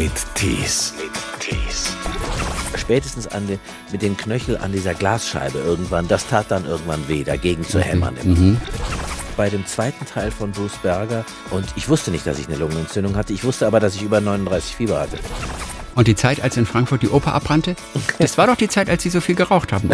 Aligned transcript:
mit 0.00 0.12
Tees. 0.34 0.94
Spätestens 2.74 3.26
an 3.26 3.46
den, 3.46 3.58
mit 3.92 4.00
den 4.00 4.16
Knöchel 4.16 4.56
an 4.56 4.72
dieser 4.72 4.94
Glasscheibe 4.94 5.58
irgendwann, 5.58 6.08
das 6.08 6.26
tat 6.26 6.50
dann 6.50 6.64
irgendwann 6.64 7.06
weh, 7.06 7.22
dagegen 7.22 7.64
zu 7.64 7.80
hämmern. 7.80 8.16
Bei 9.36 9.50
dem 9.50 9.66
zweiten 9.66 10.06
Teil 10.06 10.30
von 10.30 10.52
Bruce 10.52 10.78
Berger, 10.82 11.26
und 11.50 11.66
ich 11.76 11.90
wusste 11.90 12.10
nicht, 12.10 12.26
dass 12.26 12.38
ich 12.38 12.48
eine 12.48 12.56
Lungenentzündung 12.56 13.14
hatte, 13.14 13.34
ich 13.34 13.44
wusste 13.44 13.66
aber, 13.66 13.78
dass 13.78 13.94
ich 13.94 14.00
über 14.00 14.22
39 14.22 14.76
Fieber 14.76 15.00
hatte. 15.00 15.18
Und 15.96 16.08
die 16.08 16.14
Zeit, 16.14 16.42
als 16.42 16.56
in 16.56 16.64
Frankfurt 16.64 17.02
die 17.02 17.10
Oper 17.10 17.34
abbrannte? 17.34 17.76
Das 18.18 18.38
war 18.38 18.46
doch 18.46 18.56
die 18.56 18.68
Zeit, 18.68 18.88
als 18.88 19.02
Sie 19.02 19.10
so 19.10 19.20
viel 19.20 19.34
geraucht 19.34 19.70
haben. 19.70 19.90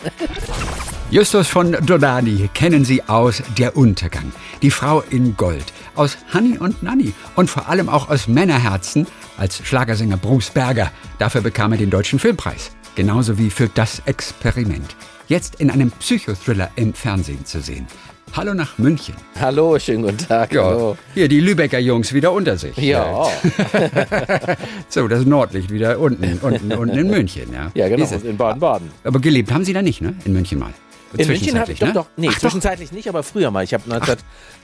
Justus 1.10 1.48
von 1.48 1.72
Donani 1.86 2.50
kennen 2.52 2.84
Sie 2.84 3.02
aus 3.08 3.42
Der 3.56 3.78
Untergang, 3.78 4.32
Die 4.60 4.70
Frau 4.70 5.02
in 5.08 5.38
Gold, 5.38 5.72
aus 5.96 6.16
Honey 6.32 6.58
und 6.58 6.82
Nanny 6.82 7.12
und 7.34 7.50
vor 7.50 7.68
allem 7.68 7.88
auch 7.88 8.08
aus 8.08 8.28
Männerherzen 8.28 9.06
als 9.36 9.58
Schlagersänger 9.64 10.16
Bruce 10.16 10.50
Berger. 10.50 10.90
Dafür 11.18 11.40
bekam 11.40 11.72
er 11.72 11.78
den 11.78 11.90
Deutschen 11.90 12.18
Filmpreis. 12.18 12.70
Genauso 12.94 13.38
wie 13.38 13.50
für 13.50 13.68
Das 13.68 14.00
Experiment. 14.06 14.96
Jetzt 15.28 15.56
in 15.56 15.70
einem 15.70 15.90
Psychothriller 15.90 16.70
im 16.76 16.94
Fernsehen 16.94 17.44
zu 17.44 17.60
sehen. 17.60 17.86
Hallo 18.34 18.54
nach 18.54 18.76
München. 18.78 19.14
Hallo, 19.40 19.78
schönen 19.78 20.02
guten 20.02 20.18
Tag. 20.18 20.50
Hallo. 20.54 20.96
Hier 21.14 21.28
die 21.28 21.40
Lübecker 21.40 21.78
Jungs 21.78 22.12
wieder 22.12 22.32
unter 22.32 22.56
sich. 22.56 22.76
Ja, 22.76 23.26
So, 24.88 25.08
das 25.08 25.24
Nordlicht 25.24 25.70
wieder 25.70 25.98
unten, 25.98 26.38
unten, 26.42 26.72
unten 26.72 26.98
in 26.98 27.08
München. 27.08 27.52
Ja, 27.52 27.70
ja 27.74 27.88
genau, 27.88 28.06
in 28.24 28.36
Baden-Baden. 28.36 28.90
Aber 29.04 29.20
gelebt 29.20 29.52
haben 29.52 29.64
Sie 29.64 29.72
da 29.72 29.80
nicht, 29.82 30.02
ne? 30.02 30.14
In 30.24 30.32
München 30.32 30.58
mal. 30.58 30.72
In 31.18 31.28
München 31.28 31.58
habe 31.58 31.72
ich 31.72 31.78
doch, 31.78 31.86
ne? 31.88 31.92
doch, 31.92 32.06
nee, 32.16 32.28
Ach, 32.28 32.34
doch. 32.34 32.40
zwischenzeitlich 32.40 32.92
nicht, 32.92 33.08
aber 33.08 33.22
früher 33.22 33.50
mal. 33.50 33.64
Ich 33.64 33.74
habe 33.74 33.88
19, 33.88 34.16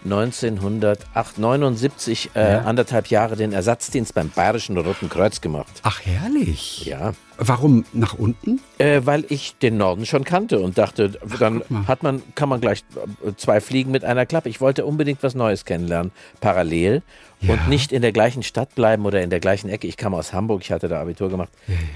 1979 0.04 2.30
äh, 2.34 2.40
anderthalb 2.40 3.08
Jahre 3.08 3.36
den 3.36 3.52
Ersatzdienst 3.52 4.14
beim 4.14 4.30
Bayerischen 4.30 4.76
Roten 4.76 5.08
Kreuz 5.08 5.40
gemacht. 5.40 5.80
Ach, 5.82 6.00
herrlich. 6.04 6.84
Ja, 6.86 7.12
Warum 7.38 7.84
nach 7.92 8.14
unten? 8.14 8.60
äh, 8.78 9.00
weil 9.04 9.24
ich 9.28 9.56
den 9.58 9.76
Norden 9.76 10.06
schon 10.06 10.24
kannte 10.24 10.58
und 10.60 10.76
dachte, 10.78 11.12
dann 11.38 11.62
mal. 11.68 11.86
hat 11.86 12.02
man, 12.02 12.22
kann 12.34 12.48
man 12.48 12.60
gleich 12.60 12.84
äh, 13.24 13.32
zwei 13.36 13.60
Fliegen 13.60 13.90
mit 13.90 14.04
einer 14.04 14.26
Klappe. 14.26 14.48
Ich 14.48 14.60
wollte 14.60 14.84
unbedingt 14.84 15.22
was 15.22 15.34
Neues 15.34 15.64
kennenlernen, 15.64 16.10
parallel 16.40 17.02
Ja. 17.40 17.54
und 17.54 17.68
nicht 17.68 17.92
in 17.92 18.02
der 18.02 18.12
gleichen 18.12 18.42
Stadt 18.42 18.74
bleiben 18.74 19.04
oder 19.06 19.22
in 19.22 19.30
der 19.30 19.40
gleichen 19.40 19.68
Ecke. 19.68 19.86
Ich 19.86 19.96
kam 19.96 20.14
aus 20.14 20.32
Hamburg, 20.32 20.62
ich 20.62 20.72
hatte 20.72 20.88
da 20.88 21.00
Abitur 21.00 21.28
gemacht 21.28 21.50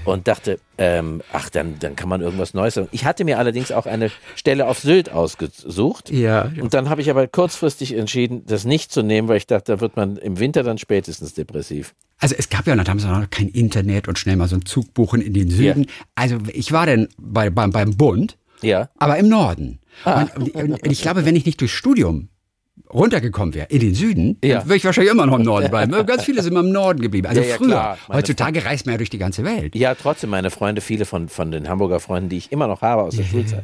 und 0.05 0.27
dachte, 0.27 0.59
ähm, 0.77 1.21
ach, 1.33 1.49
dann, 1.49 1.77
dann 1.79 1.95
kann 1.95 2.09
man 2.09 2.21
irgendwas 2.21 2.53
Neues. 2.53 2.75
machen. 2.75 2.89
Ich 2.91 3.05
hatte 3.05 3.23
mir 3.25 3.37
allerdings 3.39 3.71
auch 3.71 3.85
eine 3.85 4.11
Stelle 4.35 4.67
auf 4.67 4.79
Sylt 4.79 5.11
ausgesucht. 5.11 6.09
Ja. 6.09 6.51
Und 6.61 6.73
dann 6.73 6.89
habe 6.89 7.01
ich 7.01 7.09
aber 7.09 7.27
kurzfristig 7.27 7.93
entschieden, 7.95 8.45
das 8.45 8.65
nicht 8.65 8.91
zu 8.91 9.01
nehmen, 9.03 9.27
weil 9.27 9.37
ich 9.37 9.47
dachte, 9.47 9.73
da 9.73 9.79
wird 9.81 9.95
man 9.95 10.17
im 10.17 10.39
Winter 10.39 10.63
dann 10.63 10.77
spätestens 10.77 11.33
depressiv. 11.33 11.93
Also 12.19 12.35
es 12.37 12.49
gab 12.49 12.65
ja 12.67 12.75
noch 12.75 12.83
damals 12.83 13.05
noch 13.05 13.29
kein 13.29 13.47
Internet 13.49 14.07
und 14.07 14.17
schnell 14.17 14.35
mal 14.37 14.47
so 14.47 14.55
ein 14.55 14.65
Zug 14.65 14.93
buchen 14.93 15.21
in 15.21 15.33
den 15.33 15.49
Süden. 15.49 15.85
Also 16.15 16.37
ich 16.53 16.71
war 16.71 16.85
dann 16.87 17.07
bei, 17.17 17.49
beim, 17.49 17.71
beim 17.71 17.95
Bund, 17.95 18.37
Ja. 18.61 18.89
aber 18.97 19.17
im 19.17 19.29
Norden. 19.29 19.79
Und, 20.05 20.55
und, 20.55 20.71
und 20.83 20.91
ich 20.91 21.01
glaube, 21.01 21.25
wenn 21.25 21.35
ich 21.35 21.45
nicht 21.45 21.59
durchs 21.61 21.73
Studium 21.75 22.29
runtergekommen 22.93 23.53
wäre 23.53 23.67
in 23.69 23.79
den 23.81 23.93
Süden, 23.95 24.37
Ja. 24.43 24.65
wäre 24.65 24.77
ich 24.77 24.85
wahrscheinlich 24.85 25.11
immer 25.11 25.25
noch 25.25 25.35
im 25.37 25.43
Norden 25.43 25.69
bleiben. 25.69 25.91
Ganz 26.05 26.23
viele 26.23 26.41
sind 26.41 26.51
immer 26.53 26.61
im 26.61 26.71
Norden 26.71 27.01
geblieben. 27.01 27.27
Also 27.27 27.41
Ja, 27.41 27.47
ja, 27.47 27.55
früher. 27.57 27.97
Heutzutage 28.07 28.63
reist 28.65 28.85
man 28.85 28.93
ja 28.93 28.97
durch 28.97 29.09
die 29.09 29.17
ganze 29.17 29.43
Welt. 29.43 29.75
Ja, 29.75 29.93
trotzdem, 29.95 30.29
meine 30.29 30.49
Freunde, 30.51 30.79
viele 30.81 31.05
von, 31.05 31.27
von 31.27 31.51
den 31.51 31.67
Hamburger 31.67 31.99
Freunden, 31.99 32.29
die 32.29 32.37
ich 32.37 32.51
immer 32.51 32.67
noch 32.67 32.81
habe 32.81 33.03
aus 33.03 33.15
der 33.17 33.23
Schulzeit, 33.25 33.63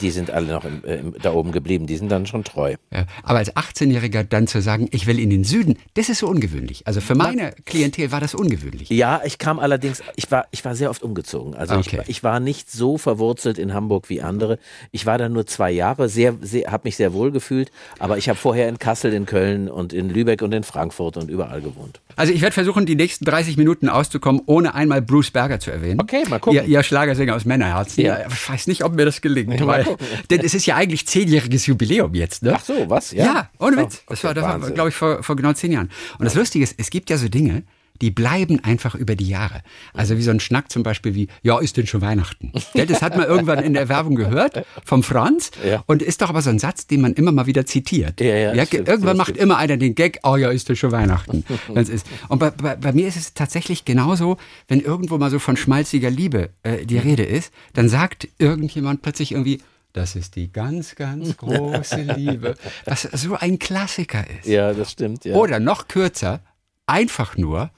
die 0.00 0.10
sind 0.10 0.30
alle 0.30 0.46
noch 0.52 0.64
im, 0.64 0.82
äh, 0.84 0.96
im, 0.96 1.14
da 1.20 1.32
oben 1.34 1.52
geblieben, 1.52 1.86
die 1.86 1.96
sind 1.96 2.10
dann 2.10 2.26
schon 2.26 2.44
treu. 2.44 2.76
Aber 3.22 3.38
als 3.38 3.54
18-Jähriger 3.54 4.22
dann 4.24 4.46
zu 4.46 4.62
sagen, 4.62 4.88
ich 4.90 5.06
will 5.06 5.18
in 5.18 5.28
den 5.30 5.44
Süden, 5.44 5.76
das 5.94 6.08
ist 6.08 6.18
so 6.20 6.28
ungewöhnlich. 6.28 6.86
Also 6.86 7.00
für 7.02 7.14
meine 7.14 7.52
Klientel 7.66 8.10
war 8.10 8.20
das 8.20 8.34
ungewöhnlich. 8.34 8.88
Ja, 8.88 9.20
ich 9.24 9.38
kam 9.38 9.58
allerdings, 9.58 10.02
ich 10.16 10.30
war, 10.30 10.46
ich 10.50 10.64
war 10.64 10.74
sehr 10.74 10.88
oft 10.90 11.02
umgezogen. 11.02 11.54
Also 11.54 11.72
Okay. 11.76 12.00
ich, 12.04 12.08
ich 12.08 12.22
war 12.24 12.38
nicht 12.40 12.70
so 12.70 12.96
verwurzelt 12.96 13.58
in 13.58 13.74
Hamburg 13.74 14.08
wie 14.08 14.22
andere. 14.22 14.58
Ich 14.92 15.04
war 15.06 15.18
da 15.18 15.28
nur 15.28 15.46
zwei 15.46 15.70
Jahre, 15.70 16.08
sehr, 16.08 16.34
sehr, 16.40 16.70
habe 16.70 16.82
mich 16.84 16.96
sehr 16.96 17.12
wohl 17.12 17.32
gefühlt, 17.32 17.70
aber 17.98 18.18
ich 18.18 18.28
habe 18.28 18.38
vorher 18.38 18.51
in 18.54 18.78
Kassel, 18.78 19.12
in 19.12 19.26
Köln 19.26 19.68
und 19.68 19.92
in 19.92 20.08
Lübeck 20.10 20.42
und 20.42 20.52
in 20.52 20.62
Frankfurt 20.64 21.16
und 21.16 21.30
überall 21.30 21.60
gewohnt. 21.60 22.00
Also 22.16 22.32
ich 22.32 22.40
werde 22.42 22.52
versuchen, 22.54 22.84
die 22.86 22.94
nächsten 22.94 23.24
30 23.24 23.56
Minuten 23.56 23.88
auszukommen, 23.88 24.42
ohne 24.46 24.74
einmal 24.74 25.00
Bruce 25.02 25.30
Berger 25.30 25.58
zu 25.60 25.70
erwähnen. 25.70 26.00
Okay, 26.00 26.24
mal 26.28 26.38
gucken. 26.38 26.60
Ihr, 26.60 26.64
ihr 26.66 26.82
Schlagersänger 26.82 27.34
aus 27.34 27.44
Männerherzen. 27.44 28.04
Ja. 28.04 28.18
Ich 28.28 28.48
weiß 28.50 28.66
nicht, 28.66 28.84
ob 28.84 28.94
mir 28.94 29.04
das 29.04 29.20
gelingt. 29.20 29.58
Mal 29.60 29.66
Weil, 29.66 29.96
denn 30.30 30.40
es 30.44 30.54
ist 30.54 30.66
ja 30.66 30.76
eigentlich 30.76 31.06
zehnjähriges 31.06 31.66
Jubiläum 31.66 32.14
jetzt, 32.14 32.42
ne? 32.42 32.52
Ach 32.56 32.64
so, 32.64 32.88
was? 32.90 33.12
Ja, 33.12 33.24
Ja, 33.24 33.50
ohne 33.58 33.76
Oh, 33.76 33.80
Witz. 33.80 34.02
das 34.06 34.18
okay, 34.18 34.26
war, 34.28 34.34
das 34.34 34.44
war 34.44 34.52
Wahnsinn. 34.54 34.74
glaube 34.74 34.88
ich, 34.90 34.94
vor, 34.94 35.22
vor 35.22 35.36
genau 35.36 35.52
zehn 35.54 35.72
Jahren. 35.72 35.90
Und 36.18 36.24
das 36.26 36.34
Lustige 36.34 36.62
ist, 36.62 36.74
es 36.78 36.90
gibt 36.90 37.08
ja 37.10 37.16
so 37.16 37.28
Dinge, 37.28 37.62
die 38.02 38.10
bleiben 38.10 38.62
einfach 38.62 38.94
über 38.94 39.14
die 39.14 39.28
Jahre. 39.28 39.62
Also 39.94 40.18
wie 40.18 40.22
so 40.22 40.30
ein 40.32 40.40
Schnack 40.40 40.70
zum 40.70 40.82
Beispiel 40.82 41.14
wie, 41.14 41.28
ja, 41.42 41.58
ist 41.60 41.76
denn 41.76 41.86
schon 41.86 42.02
Weihnachten? 42.02 42.52
Das 42.74 43.00
hat 43.00 43.16
man 43.16 43.26
irgendwann 43.26 43.60
in 43.60 43.72
der 43.74 43.88
Werbung 43.88 44.16
gehört 44.16 44.66
vom 44.84 45.02
Franz 45.02 45.52
Ja. 45.64 45.82
und 45.86 46.02
ist 46.02 46.20
doch 46.20 46.28
aber 46.28 46.42
so 46.42 46.50
ein 46.50 46.58
Satz, 46.58 46.86
den 46.88 47.00
man 47.00 47.14
immer 47.14 47.32
mal 47.32 47.46
wieder 47.46 47.64
zitiert. 47.64 48.20
Ja, 48.20 48.26
ja, 48.34 48.54
ja 48.54 48.66
stimmt, 48.66 48.88
irgendwann 48.88 49.16
macht 49.16 49.28
stimmt. 49.28 49.40
immer 49.42 49.56
einer 49.56 49.76
den 49.76 49.94
Gag, 49.94 50.18
oh 50.24 50.36
ja, 50.36 50.50
ist 50.50 50.68
denn 50.68 50.76
schon 50.76 50.92
Weihnachten? 50.92 51.44
Wenn's 51.68 51.88
ist. 51.88 52.06
Und 52.28 52.40
bei, 52.40 52.50
bei, 52.50 52.74
bei 52.76 52.92
mir 52.92 53.06
ist 53.06 53.16
es 53.16 53.34
tatsächlich 53.34 53.84
genauso, 53.84 54.36
wenn 54.66 54.80
irgendwo 54.80 55.16
mal 55.16 55.30
so 55.30 55.38
von 55.38 55.56
schmalziger 55.56 56.10
Liebe 56.10 56.50
äh, 56.64 56.84
die 56.84 56.98
Rede 56.98 57.22
ist, 57.22 57.52
dann 57.72 57.88
sagt 57.88 58.28
irgendjemand 58.38 59.02
plötzlich 59.02 59.30
irgendwie, 59.32 59.60
das 59.92 60.16
ist 60.16 60.34
die 60.36 60.50
ganz, 60.50 60.96
ganz 60.96 61.36
große 61.36 62.00
Liebe, 62.16 62.56
was 62.84 63.02
so 63.12 63.36
ein 63.36 63.58
Klassiker 63.60 64.24
ist. 64.40 64.48
Ja, 64.48 64.72
das 64.72 64.90
stimmt. 64.90 65.24
Ja. 65.24 65.36
Oder 65.36 65.60
noch 65.60 65.86
kürzer, 65.86 66.40
einfach 66.86 67.36
nur. 67.36 67.70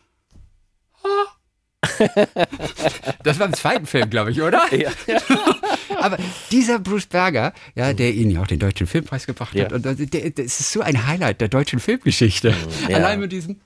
Das 3.22 3.38
war 3.38 3.46
im 3.46 3.54
zweiten 3.54 3.86
Film, 3.86 4.10
glaube 4.10 4.30
ich, 4.32 4.42
oder? 4.42 4.62
Ja. 4.74 4.90
Aber 6.00 6.18
dieser 6.50 6.78
Bruce 6.78 7.06
Berger, 7.06 7.52
ja, 7.74 7.92
der 7.94 8.12
Ihnen 8.12 8.30
ja 8.30 8.42
auch 8.42 8.46
den 8.46 8.58
deutschen 8.58 8.86
Filmpreis 8.86 9.26
gebracht 9.26 9.50
hat, 9.58 9.70
Ja. 9.70 9.76
und 9.76 9.84
der, 9.84 9.94
der, 9.94 10.30
das 10.30 10.60
ist 10.60 10.72
so 10.72 10.82
ein 10.82 11.06
Highlight 11.06 11.40
der 11.40 11.48
deutschen 11.48 11.78
Filmgeschichte. 11.80 12.54
Ja. 12.88 12.96
Allein 12.96 13.20
mit 13.20 13.32
diesem. 13.32 13.60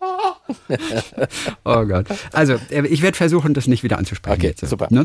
oh 1.64 1.84
Gott. 1.86 2.06
Also, 2.32 2.54
äh, 2.70 2.86
ich 2.86 3.02
werde 3.02 3.16
versuchen, 3.16 3.54
das 3.54 3.66
nicht 3.66 3.82
wieder 3.84 3.98
anzusprechen. 3.98 4.38
Okay, 4.40 4.48
jetzt, 4.48 4.66
super. 4.66 4.88
Ne? 4.90 5.04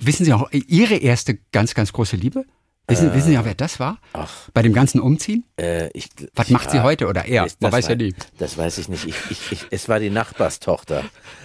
Wissen 0.00 0.24
Sie 0.24 0.32
auch, 0.32 0.50
Ihre 0.52 0.96
erste 0.96 1.38
ganz, 1.52 1.74
ganz 1.74 1.92
große 1.92 2.16
Liebe? 2.16 2.44
Wissen, 2.86 3.14
wissen 3.14 3.28
Sie 3.30 3.38
auch, 3.38 3.46
wer 3.46 3.54
das 3.54 3.80
war? 3.80 3.98
Bei 4.52 4.60
dem 4.60 4.74
ganzen 4.74 5.00
Umziehen? 5.00 5.44
Äh, 5.58 5.88
ich, 5.94 6.08
Was 6.34 6.50
macht 6.50 6.70
sie 6.70 6.82
heute 6.82 7.06
oder 7.08 7.24
er? 7.24 7.44
Das, 7.44 7.56
Man 7.60 7.72
weiß 7.72 7.86
ja 7.86 7.90
wei- 7.92 7.96
nie. 7.96 8.14
Das 8.38 8.58
weiß 8.58 8.76
ich 8.78 8.88
nicht. 8.90 9.06
Ich, 9.06 9.16
ich, 9.30 9.52
ich, 9.52 9.66
es 9.70 9.88
war 9.88 10.00
die 10.00 10.10
Nachbarstochter. 10.10 11.02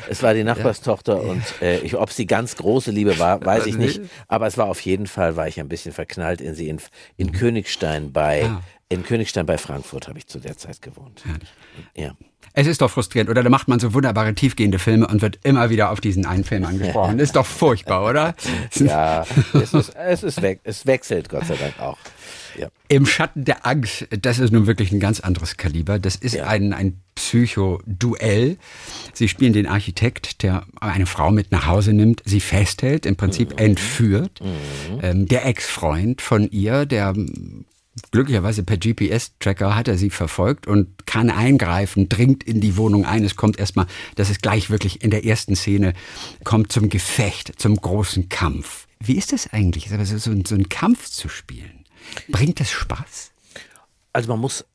Es 0.10 0.22
war 0.22 0.34
die 0.34 0.44
Nachbarstochter 0.44 1.22
und 1.22 1.42
äh, 1.62 1.80
ich, 1.80 1.96
ob 1.96 2.12
sie 2.12 2.26
ganz 2.26 2.58
große 2.58 2.92
Liebe 2.92 3.20
war, 3.20 3.44
weiß 3.46 3.68
ich 3.68 3.78
nicht. 3.78 4.02
Aber 4.28 4.48
es 4.48 4.58
war 4.58 4.66
auf 4.68 4.82
jeden 4.82 5.08
Fall, 5.08 5.38
war 5.38 5.48
ich 5.48 5.60
ein 5.62 5.70
bisschen 5.70 5.94
verknallt 5.94 6.42
in 6.42 6.56
sie. 6.56 6.68
In, 6.68 6.82
in 7.16 7.32
Königstein 7.32 8.12
bei 8.12 8.44
Ah. 8.46 8.62
In 8.90 9.04
Königstein 9.04 9.46
bei 9.46 9.58
Frankfurt 9.60 10.08
habe 10.08 10.18
ich 10.18 10.26
zu 10.28 10.40
der 10.40 10.58
Zeit 10.58 10.82
gewohnt. 10.82 11.24
Ja. 11.96 12.14
Es 12.54 12.66
ist 12.66 12.82
doch 12.82 12.90
frustrierend, 12.90 13.30
oder? 13.30 13.44
Da 13.44 13.50
macht 13.50 13.68
man 13.68 13.80
so 13.80 13.94
wunderbare, 13.94 14.34
tiefgehende 14.34 14.80
Filme 14.80 15.06
und 15.08 15.22
wird 15.22 15.40
immer 15.44 15.70
wieder 15.70 15.92
auf 15.92 16.02
diesen 16.02 16.26
einen 16.26 16.44
Film 16.44 16.66
angesprochen. 16.66 17.20
Ist 17.20 17.36
doch 17.36 17.46
furchtbar, 17.46 18.04
oder? 18.10 18.34
Ja, 18.74 19.26
es, 19.54 19.74
ist, 19.74 19.94
es, 19.96 20.24
ist 20.24 20.42
weg, 20.42 20.62
es 20.64 20.88
wechselt 20.88 21.30
Gott 21.30 21.46
sei 21.46 21.56
Dank 21.56 21.80
auch. 21.80 21.98
Ja. 22.58 22.70
Im 22.88 23.06
Schatten 23.06 23.46
der 23.46 23.68
Angst, 23.68 24.08
das 24.10 24.40
ist 24.40 24.52
nun 24.52 24.66
wirklich 24.66 24.92
ein 24.92 25.00
ganz 25.00 25.20
anderes 25.20 25.56
Kaliber. 25.58 26.00
Das 26.00 26.16
ist 26.16 26.34
Ja. 26.34 26.48
ein, 26.48 26.74
ein 26.74 27.00
Psycho-Duell. 27.14 28.58
Sie 29.14 29.28
spielen 29.28 29.54
den 29.54 29.68
Architekt, 29.68 30.42
der 30.42 30.66
eine 30.82 31.06
Frau 31.06 31.30
mit 31.32 31.52
nach 31.52 31.68
Hause 31.68 31.94
nimmt, 31.94 32.24
sie 32.26 32.40
festhält, 32.40 33.06
im 33.06 33.16
Prinzip 33.16 33.52
Mhm. 33.52 33.58
entführt. 33.60 34.40
Ähm, 35.02 35.28
der 35.28 35.46
Ex-Freund 35.46 36.22
von 36.22 36.50
ihr, 36.50 36.86
der 36.88 37.14
glücklicherweise 38.12 38.64
per 38.64 38.78
GPS-Tracker 38.78 39.76
hat 39.76 39.88
er 39.88 39.98
sie 39.98 40.10
verfolgt 40.10 40.68
und 40.68 41.06
kann 41.06 41.30
eingreifen, 41.30 42.10
dringt 42.10 42.44
in 42.44 42.62
die 42.62 42.78
Wohnung 42.78 43.06
ein. 43.06 43.24
Es 43.24 43.36
kommt 43.36 43.60
erstmal, 43.60 43.88
das 44.16 44.30
ist 44.30 44.42
gleich 44.42 44.70
wirklich 44.70 45.04
in 45.04 45.12
der 45.12 45.26
ersten 45.26 45.56
Szene, 45.56 45.94
kommt 46.44 46.72
zum 46.72 46.90
Gefecht, 46.90 47.54
zum 47.60 47.76
großen 47.76 48.30
Kampf. 48.30 48.88
Wie 49.00 49.18
ist 49.18 49.32
das 49.32 49.52
eigentlich, 49.52 49.90
so, 49.90 50.18
so, 50.18 50.34
so 50.46 50.56
einen 50.56 50.70
Kampf 50.70 51.10
zu 51.10 51.30
spielen? 51.30 51.86
Bringt 52.30 52.60
das 52.60 52.72
Spaß? 52.72 53.32
Also 54.12 54.30
man 54.30 54.40
muss, 54.40 54.66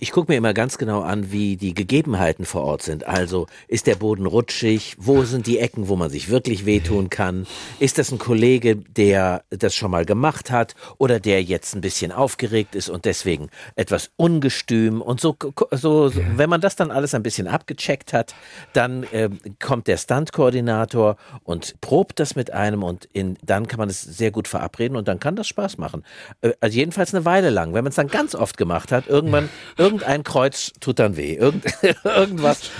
ich 0.00 0.10
gucke 0.10 0.32
mir 0.32 0.38
immer 0.38 0.54
ganz 0.54 0.76
genau 0.76 1.02
an, 1.02 1.30
wie 1.30 1.56
die 1.56 1.72
Gegebenheiten 1.72 2.44
vor 2.44 2.62
Ort 2.62 2.82
sind. 2.82 3.06
Also 3.06 3.46
ist 3.68 3.86
der 3.86 3.94
Boden 3.94 4.26
rutschig? 4.26 4.96
Wo 4.98 5.22
sind 5.22 5.46
die 5.46 5.58
Ecken, 5.58 5.88
wo 5.88 5.94
man 5.94 6.10
sich 6.10 6.28
wirklich 6.30 6.66
wehtun 6.66 7.10
kann? 7.10 7.46
Ist 7.78 7.98
das 7.98 8.10
ein 8.10 8.18
Kollege, 8.18 8.76
der 8.76 9.44
das 9.50 9.74
schon 9.74 9.90
mal 9.92 10.04
gemacht 10.04 10.50
hat 10.50 10.74
oder 10.98 11.20
der 11.20 11.42
jetzt 11.42 11.74
ein 11.74 11.80
bisschen 11.80 12.10
aufgeregt 12.10 12.74
ist 12.74 12.88
und 12.88 13.04
deswegen 13.04 13.50
etwas 13.76 14.10
ungestüm? 14.16 15.00
Und 15.00 15.20
so, 15.20 15.36
so, 15.70 16.10
wenn 16.36 16.50
man 16.50 16.60
das 16.60 16.74
dann 16.74 16.90
alles 16.90 17.14
ein 17.14 17.22
bisschen 17.22 17.46
abgecheckt 17.46 18.12
hat, 18.12 18.34
dann 18.72 19.06
ähm, 19.12 19.38
kommt 19.60 19.86
der 19.86 19.96
Stunt-Koordinator 19.96 21.16
und 21.44 21.80
probt 21.80 22.18
das 22.18 22.34
mit 22.34 22.52
einem 22.52 22.82
und 22.82 23.04
in, 23.12 23.38
dann 23.44 23.68
kann 23.68 23.78
man 23.78 23.90
es 23.90 24.02
sehr 24.02 24.32
gut 24.32 24.48
verabreden 24.48 24.96
und 24.96 25.06
dann 25.06 25.20
kann 25.20 25.36
das 25.36 25.46
Spaß 25.46 25.78
machen. 25.78 26.02
Äh, 26.40 26.52
Also 26.60 26.78
jedenfalls 26.78 27.14
eine 27.14 27.24
Weile 27.24 27.50
lang. 27.50 27.74
Wenn 27.74 27.84
man 27.84 27.90
es 27.90 27.96
dann 27.96 28.08
ganz 28.08 28.34
oft 28.34 28.56
gemacht 28.56 28.90
hat, 28.90 29.06
irgendwann 29.06 29.35
irgendwann, 29.36 29.50
irgendein 29.76 30.22
Kreuz 30.24 30.72
tut 30.80 30.98
dann 30.98 31.16
weh. 31.16 31.34
Irgend, 31.34 31.64
irgendwas, 32.04 32.70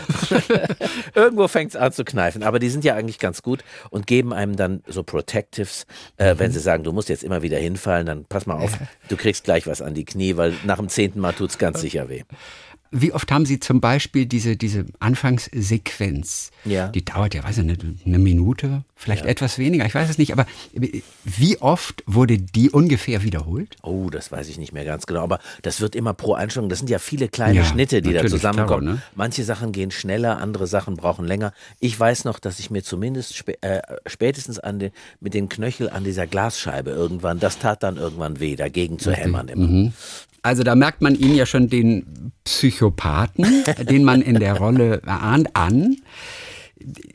irgendwo 1.14 1.48
fängt 1.48 1.70
es 1.70 1.76
an 1.76 1.92
zu 1.92 2.04
kneifen. 2.04 2.42
Aber 2.42 2.58
die 2.58 2.68
sind 2.68 2.84
ja 2.84 2.94
eigentlich 2.94 3.18
ganz 3.18 3.42
gut 3.42 3.64
und 3.90 4.06
geben 4.06 4.32
einem 4.32 4.56
dann 4.56 4.82
so 4.86 5.02
Protectives, 5.02 5.86
äh, 6.16 6.34
wenn 6.38 6.52
sie 6.52 6.60
sagen, 6.60 6.84
du 6.84 6.92
musst 6.92 7.08
jetzt 7.08 7.24
immer 7.24 7.42
wieder 7.42 7.58
hinfallen, 7.58 8.06
dann 8.06 8.24
pass 8.24 8.46
mal 8.46 8.56
auf, 8.56 8.72
du 9.08 9.16
kriegst 9.16 9.44
gleich 9.44 9.66
was 9.66 9.82
an 9.82 9.94
die 9.94 10.04
Knie, 10.04 10.36
weil 10.36 10.54
nach 10.64 10.78
dem 10.78 10.88
zehnten 10.88 11.20
Mal 11.20 11.32
tut 11.32 11.50
es 11.50 11.58
ganz 11.58 11.80
sicher 11.80 12.08
weh. 12.08 12.22
Wie 12.90 13.12
oft 13.12 13.30
haben 13.32 13.46
Sie 13.46 13.60
zum 13.60 13.80
Beispiel 13.80 14.26
diese, 14.26 14.56
diese 14.56 14.86
Anfangssequenz? 15.00 16.50
Ja. 16.64 16.88
Die 16.88 17.04
dauert 17.04 17.34
ja, 17.34 17.44
weiß 17.44 17.58
ich 17.58 17.64
nicht, 17.64 17.84
eine 18.04 18.18
Minute, 18.18 18.84
vielleicht 18.94 19.24
ja. 19.24 19.30
etwas 19.30 19.58
weniger, 19.58 19.84
ich 19.86 19.94
weiß 19.94 20.08
es 20.08 20.18
nicht, 20.18 20.32
aber 20.32 20.46
wie 21.24 21.58
oft 21.58 22.02
wurde 22.06 22.38
die 22.38 22.70
ungefähr 22.70 23.22
wiederholt? 23.22 23.76
Oh, 23.82 24.08
das 24.10 24.32
weiß 24.32 24.48
ich 24.48 24.58
nicht 24.58 24.72
mehr 24.72 24.84
ganz 24.84 25.06
genau, 25.06 25.22
aber 25.22 25.40
das 25.62 25.80
wird 25.80 25.94
immer 25.96 26.14
pro 26.14 26.34
Einstellung, 26.34 26.68
das 26.68 26.78
sind 26.78 26.90
ja 26.90 26.98
viele 26.98 27.28
kleine 27.28 27.58
ja, 27.58 27.64
Schnitte, 27.64 28.02
die 28.02 28.12
da 28.12 28.26
zusammenkommen. 28.26 28.86
Klar, 28.86 28.94
ne? 28.94 29.02
Manche 29.14 29.44
Sachen 29.44 29.72
gehen 29.72 29.90
schneller, 29.90 30.38
andere 30.38 30.66
Sachen 30.66 30.96
brauchen 30.96 31.26
länger. 31.26 31.52
Ich 31.80 31.98
weiß 31.98 32.24
noch, 32.24 32.38
dass 32.38 32.58
ich 32.58 32.70
mir 32.70 32.82
zumindest 32.82 33.36
spä 33.36 33.56
äh, 33.60 33.82
spätestens 34.06 34.58
an 34.58 34.78
den, 34.78 34.92
mit 35.20 35.34
dem 35.34 35.48
Knöchel 35.48 35.90
an 35.90 36.04
dieser 36.04 36.26
Glasscheibe 36.26 36.90
irgendwann, 36.90 37.40
das 37.40 37.58
tat 37.58 37.82
dann 37.82 37.96
irgendwann 37.96 38.40
weh, 38.40 38.56
dagegen 38.56 38.98
zu 38.98 39.12
hämmern 39.12 39.48
immer. 39.48 39.66
Mhm. 39.66 39.92
Also 40.46 40.62
da 40.62 40.76
merkt 40.76 41.02
man 41.02 41.16
ihn 41.16 41.34
ja 41.34 41.44
schon 41.44 41.68
den 41.68 42.32
Psychopathen, 42.44 43.64
den 43.90 44.04
man 44.04 44.22
in 44.22 44.38
der 44.38 44.54
Rolle 44.54 45.02
ahnt, 45.04 45.56
an. 45.56 45.96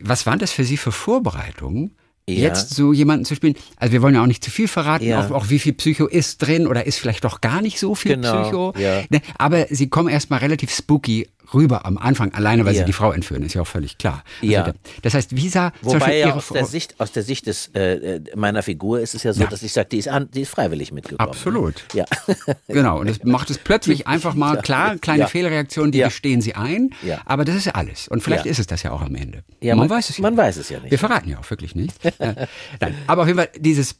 Was 0.01 0.25
waren 0.25 0.37
das 0.37 0.51
für 0.51 0.65
Sie 0.65 0.75
für 0.75 0.91
Vorbereitungen? 0.91 1.95
Ja. 2.27 2.35
Jetzt 2.35 2.75
so 2.75 2.91
jemanden 2.91 3.23
zu 3.23 3.35
spielen. 3.35 3.55
Also 3.77 3.93
wir 3.93 4.01
wollen 4.01 4.15
ja 4.15 4.21
auch 4.21 4.27
nicht 4.27 4.43
zu 4.43 4.51
viel 4.51 4.67
verraten, 4.67 5.05
ja. 5.05 5.25
auch, 5.25 5.31
auch, 5.31 5.49
wie 5.49 5.59
viel 5.59 5.71
Psycho 5.71 6.07
ist 6.07 6.39
drin 6.39 6.67
oder 6.67 6.85
ist 6.85 6.99
vielleicht 6.99 7.23
doch 7.23 7.39
gar 7.39 7.61
nicht 7.61 7.79
so 7.79 7.95
viel 7.95 8.15
genau. 8.15 8.41
Psycho. 8.41 8.73
Ja. 8.77 9.03
Ne, 9.09 9.21
aber 9.37 9.67
sie 9.69 9.87
kommen 9.87 10.09
erstmal 10.09 10.39
relativ 10.39 10.69
spooky 10.75 11.29
rüber 11.53 11.85
am 11.85 11.97
Anfang, 11.97 12.33
alleine 12.33 12.65
weil 12.65 12.73
ja. 12.73 12.79
sie 12.79 12.85
die 12.85 12.93
Frau 12.93 13.11
entführen, 13.11 13.43
ist 13.43 13.53
ja 13.53 13.61
auch 13.61 13.67
völlig 13.67 13.97
klar. 13.97 14.23
Also 14.41 14.53
ja. 14.53 14.73
das 15.01 15.13
heißt, 15.13 15.35
wie 15.35 15.49
sah 15.49 15.71
Wobei 15.81 16.19
ja 16.19 16.33
aus 16.33 16.49
der 16.49 16.65
Sicht, 16.65 16.99
aus 16.99 17.11
der 17.11 17.23
Sicht 17.23 17.47
des, 17.47 17.67
äh, 17.73 18.21
meiner 18.35 18.63
Figur 18.63 18.99
ist 18.99 19.15
es 19.15 19.23
ja 19.23 19.33
so, 19.33 19.43
ja. 19.43 19.47
dass 19.47 19.63
ich 19.63 19.73
sage, 19.73 19.89
die 19.89 19.97
ist, 19.97 20.07
an, 20.07 20.29
die 20.31 20.41
ist 20.41 20.49
freiwillig 20.49 20.91
mitgekommen. 20.91 21.29
Absolut. 21.29 21.85
Ja. 21.93 22.05
genau, 22.67 22.99
und 22.99 23.09
das 23.09 23.19
macht 23.23 23.49
es 23.49 23.57
plötzlich 23.57 24.07
einfach 24.07 24.33
mal 24.33 24.57
klar, 24.61 24.97
kleine 24.97 25.27
Fehlreaktionen, 25.27 25.91
die 25.91 25.99
gestehen 25.99 26.41
sie 26.41 26.55
ein, 26.55 26.91
ja. 27.01 27.21
aber 27.25 27.45
das 27.45 27.55
ist 27.55 27.65
ja 27.65 27.73
alles. 27.73 28.07
Und 28.07 28.21
vielleicht 28.23 28.45
ist 28.45 28.59
es 28.59 28.67
das 28.67 28.83
ja 28.83 28.91
auch 28.91 29.01
am 29.01 29.15
Ende. 29.15 29.43
Ja, 29.61 29.75
man, 29.75 29.87
man 29.87 29.97
weiß 29.97 30.09
es 30.09 30.17
ja 30.17 30.21
Man 30.21 30.37
weiß 30.37 30.57
es 30.57 30.69
ja 30.69 30.79
nicht. 30.79 30.91
Wir 30.91 30.99
verraten 30.99 31.29
ja 31.29 31.39
auch 31.39 31.49
wirklich 31.49 31.75
nicht. 31.75 31.93
Nein, 32.19 32.95
aber 33.07 33.23
auf 33.23 33.27
jeden 33.27 33.39
Fall 33.39 33.49
dieses 33.57 33.95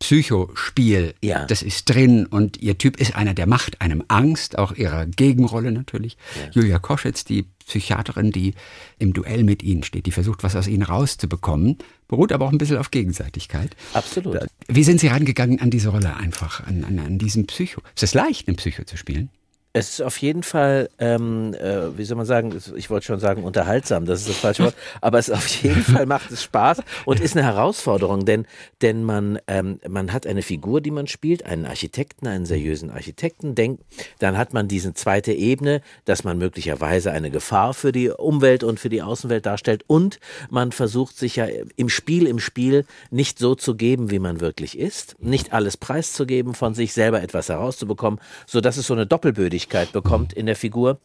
Psychospiel, 0.00 1.14
ja. 1.22 1.44
das 1.44 1.62
ist 1.62 1.84
drin 1.84 2.26
und 2.26 2.56
ihr 2.56 2.78
Typ 2.78 2.98
ist 2.98 3.14
einer, 3.14 3.34
der 3.34 3.46
macht 3.46 3.82
einem 3.82 4.02
Angst, 4.08 4.58
auch 4.58 4.72
ihrer 4.72 5.06
Gegenrolle 5.06 5.72
natürlich. 5.72 6.16
Ja. 6.36 6.50
Julia 6.52 6.78
Koschitz, 6.78 7.24
die 7.24 7.44
Psychiaterin, 7.66 8.32
die 8.32 8.54
im 8.98 9.12
Duell 9.12 9.44
mit 9.44 9.62
ihnen 9.62 9.82
steht, 9.82 10.06
die 10.06 10.10
versucht, 10.10 10.42
was 10.42 10.56
aus 10.56 10.66
ihnen 10.66 10.82
rauszubekommen, 10.82 11.76
beruht 12.08 12.32
aber 12.32 12.46
auch 12.46 12.52
ein 12.52 12.58
bisschen 12.58 12.78
auf 12.78 12.90
Gegenseitigkeit. 12.90 13.76
Absolut. 13.92 14.38
Wie 14.66 14.84
sind 14.84 15.00
Sie 15.00 15.08
rangegangen 15.08 15.60
an 15.60 15.70
diese 15.70 15.90
Rolle 15.90 16.16
einfach, 16.16 16.66
an, 16.66 16.82
an, 16.82 16.98
an 16.98 17.18
diesen 17.18 17.46
Psycho? 17.46 17.82
Ist 17.94 18.02
es 18.02 18.14
leicht, 18.14 18.48
einen 18.48 18.56
Psycho 18.56 18.84
zu 18.84 18.96
spielen? 18.96 19.28
Es 19.72 19.90
ist 19.90 20.02
auf 20.02 20.16
jeden 20.16 20.42
Fall, 20.42 20.90
ähm, 20.98 21.54
äh, 21.54 21.96
wie 21.96 22.04
soll 22.04 22.16
man 22.16 22.26
sagen, 22.26 22.60
ich 22.74 22.90
wollte 22.90 23.06
schon 23.06 23.20
sagen 23.20 23.44
unterhaltsam, 23.44 24.04
das 24.04 24.22
ist 24.22 24.28
das 24.28 24.36
falsche 24.38 24.64
Wort, 24.64 24.74
aber 25.00 25.20
es 25.20 25.30
auf 25.30 25.46
jeden 25.62 25.82
Fall 25.82 26.06
macht 26.06 26.32
es 26.32 26.42
Spaß 26.42 26.82
und 27.04 27.20
ist 27.20 27.36
eine 27.36 27.46
Herausforderung, 27.46 28.24
denn, 28.24 28.46
denn 28.82 29.04
man, 29.04 29.38
ähm, 29.46 29.78
man 29.88 30.12
hat 30.12 30.26
eine 30.26 30.42
Figur, 30.42 30.80
die 30.80 30.90
man 30.90 31.06
spielt, 31.06 31.46
einen 31.46 31.66
Architekten, 31.66 32.26
einen 32.26 32.46
seriösen 32.46 32.90
Architekten, 32.90 33.54
denkt, 33.54 33.84
dann 34.18 34.36
hat 34.36 34.52
man 34.52 34.66
diese 34.66 34.92
zweite 34.92 35.32
Ebene, 35.32 35.82
dass 36.04 36.24
man 36.24 36.36
möglicherweise 36.36 37.12
eine 37.12 37.30
Gefahr 37.30 37.72
für 37.72 37.92
die 37.92 38.08
Umwelt 38.08 38.64
und 38.64 38.80
für 38.80 38.88
die 38.88 39.02
Außenwelt 39.02 39.46
darstellt 39.46 39.84
und 39.86 40.18
man 40.50 40.72
versucht 40.72 41.16
sich 41.16 41.36
ja 41.36 41.46
im 41.76 41.88
Spiel, 41.88 42.26
im 42.26 42.40
Spiel 42.40 42.86
nicht 43.12 43.38
so 43.38 43.54
zu 43.54 43.76
geben, 43.76 44.10
wie 44.10 44.18
man 44.18 44.40
wirklich 44.40 44.76
ist, 44.76 45.14
nicht 45.20 45.52
alles 45.52 45.76
preiszugeben 45.76 46.54
von 46.54 46.74
sich, 46.74 46.92
selber 46.92 47.22
etwas 47.22 47.48
herauszubekommen, 47.48 48.18
so 48.48 48.60
dass 48.60 48.76
es 48.76 48.88
so 48.88 48.94
eine 48.94 49.06
Doppelbödigkeit 49.06 49.59
Persönlichkeit 49.60 49.92
bekommt 49.92 50.32
in 50.32 50.46
der 50.46 50.56
Figur. 50.56 51.00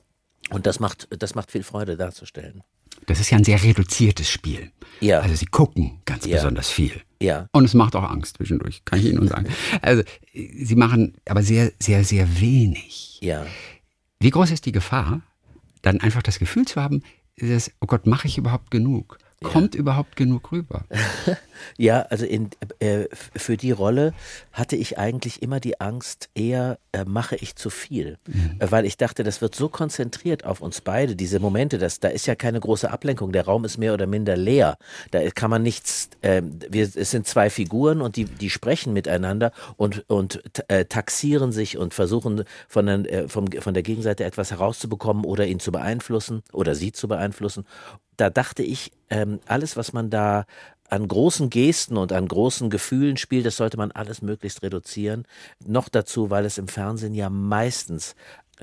Und 0.52 0.66
das 0.66 0.80
macht, 0.80 1.08
das 1.10 1.36
macht 1.36 1.52
viel 1.52 1.64
Freude 1.64 1.98
darzustellen. 1.98 2.64
Das 3.08 3.20
ist 3.20 3.30
ja 3.30 3.38
ein 3.38 3.44
sehr 3.44 3.62
reduziertes 3.62 4.30
Spiel. 4.30 4.72
Ja. 5.00 5.20
Also 5.20 5.36
sie 5.36 5.48
gucken 5.48 6.00
ganz 6.06 6.26
ja. 6.26 6.38
besonders 6.38 6.70
viel. 6.70 7.02
Ja. 7.22 7.48
Und 7.52 7.66
es 7.66 7.74
macht 7.74 7.96
auch 7.96 8.04
Angst 8.04 8.38
zwischendurch, 8.38 8.86
kann 8.86 9.00
ich 9.00 9.06
Ihnen 9.06 9.18
nur 9.18 9.28
sagen. 9.28 9.48
Also 9.82 10.04
sie 10.34 10.76
machen 10.76 11.16
aber 11.28 11.42
sehr, 11.44 11.72
sehr, 11.82 12.04
sehr 12.04 12.40
wenig. 12.40 13.20
Ja. 13.22 13.46
Wie 14.20 14.30
groß 14.30 14.52
ist 14.52 14.66
die 14.66 14.72
Gefahr, 14.72 15.22
dann 15.82 16.00
einfach 16.00 16.24
das 16.24 16.40
Gefühl 16.40 16.66
zu 16.66 16.82
haben, 16.82 17.04
dass, 17.38 17.72
oh 17.82 17.88
Gott, 17.88 18.06
mache 18.08 18.28
ich 18.28 18.38
überhaupt 18.38 18.72
genug? 18.72 19.18
Kommt 19.44 19.76
ja. 19.76 19.80
überhaupt 19.80 20.16
genug 20.16 20.52
rüber? 20.52 20.86
ja, 21.78 22.02
also 22.04 22.26
in, 22.26 22.50
äh, 22.80 23.06
für 23.12 23.58
die 23.58 23.72
Rolle 23.72 24.14
hatte 24.54 24.76
ich 24.76 24.98
eigentlich 24.98 25.42
immer 25.42 25.60
die 25.60 25.82
Angst, 25.82 26.30
eher 26.36 26.80
äh, 26.94 27.04
mache 27.06 27.36
ich 27.36 27.56
zu 27.56 27.70
viel. 27.70 28.18
Mhm. 28.28 28.56
Äh, 28.60 28.72
weil 28.72 28.86
ich 28.86 28.98
dachte, 28.98 29.24
das 29.24 29.42
wird 29.42 29.54
so 29.54 29.68
konzentriert 29.68 30.46
auf 30.46 30.62
uns 30.62 30.82
beide, 30.82 31.16
diese 31.16 31.40
Momente, 31.40 31.78
dass, 31.78 32.00
da 32.00 32.08
ist 32.08 32.28
ja 32.28 32.36
keine 32.36 32.62
große 32.62 32.90
Ablenkung, 32.90 33.34
der 33.34 33.46
Raum 33.46 33.66
ist 33.66 33.78
mehr 33.78 33.94
oder 33.94 34.08
minder 34.08 34.38
leer. 34.38 34.78
Da 35.12 35.20
kann 35.32 35.50
man 35.50 35.64
nichts, 35.64 36.10
äh, 36.22 36.42
wir, 36.70 36.84
es 36.84 37.12
sind 37.12 37.28
zwei 37.28 37.50
Figuren 37.50 38.02
und 38.02 38.16
die, 38.16 38.26
die 38.26 38.50
sprechen 38.50 38.94
miteinander 38.94 39.52
und, 39.76 40.10
und 40.10 40.44
äh, 40.70 40.86
taxieren 40.86 41.52
sich 41.52 41.78
und 41.78 41.94
versuchen 41.94 42.46
von 42.70 42.86
der, 42.86 43.12
äh, 43.12 43.28
vom, 43.28 43.52
von 43.52 43.74
der 43.74 43.84
Gegenseite 43.84 44.24
etwas 44.24 44.52
herauszubekommen 44.52 45.26
oder 45.26 45.46
ihn 45.46 45.60
zu 45.60 45.74
beeinflussen 45.74 46.42
oder 46.54 46.74
sie 46.74 46.94
zu 46.94 47.10
beeinflussen 47.10 47.66
da 48.18 48.30
dachte 48.30 48.64
ich, 48.64 48.92
ähm, 49.10 49.40
alles, 49.46 49.78
was 49.78 49.94
man 49.94 50.10
da 50.10 50.46
an 50.90 51.08
großen 51.08 51.50
Gesten 51.50 51.98
und 51.98 52.12
an 52.12 52.28
großen 52.28 52.70
Gefühlen 52.70 53.18
spielt, 53.18 53.46
das 53.46 53.58
sollte 53.58 53.78
man 53.78 53.92
alles 53.92 54.22
möglichst 54.22 54.62
reduzieren. 54.62 55.26
Noch 55.66 55.90
dazu, 55.90 56.30
weil 56.30 56.46
es 56.46 56.58
im 56.58 56.68
Fernsehen 56.68 57.16
ja 57.16 57.30
meistens 57.30 58.16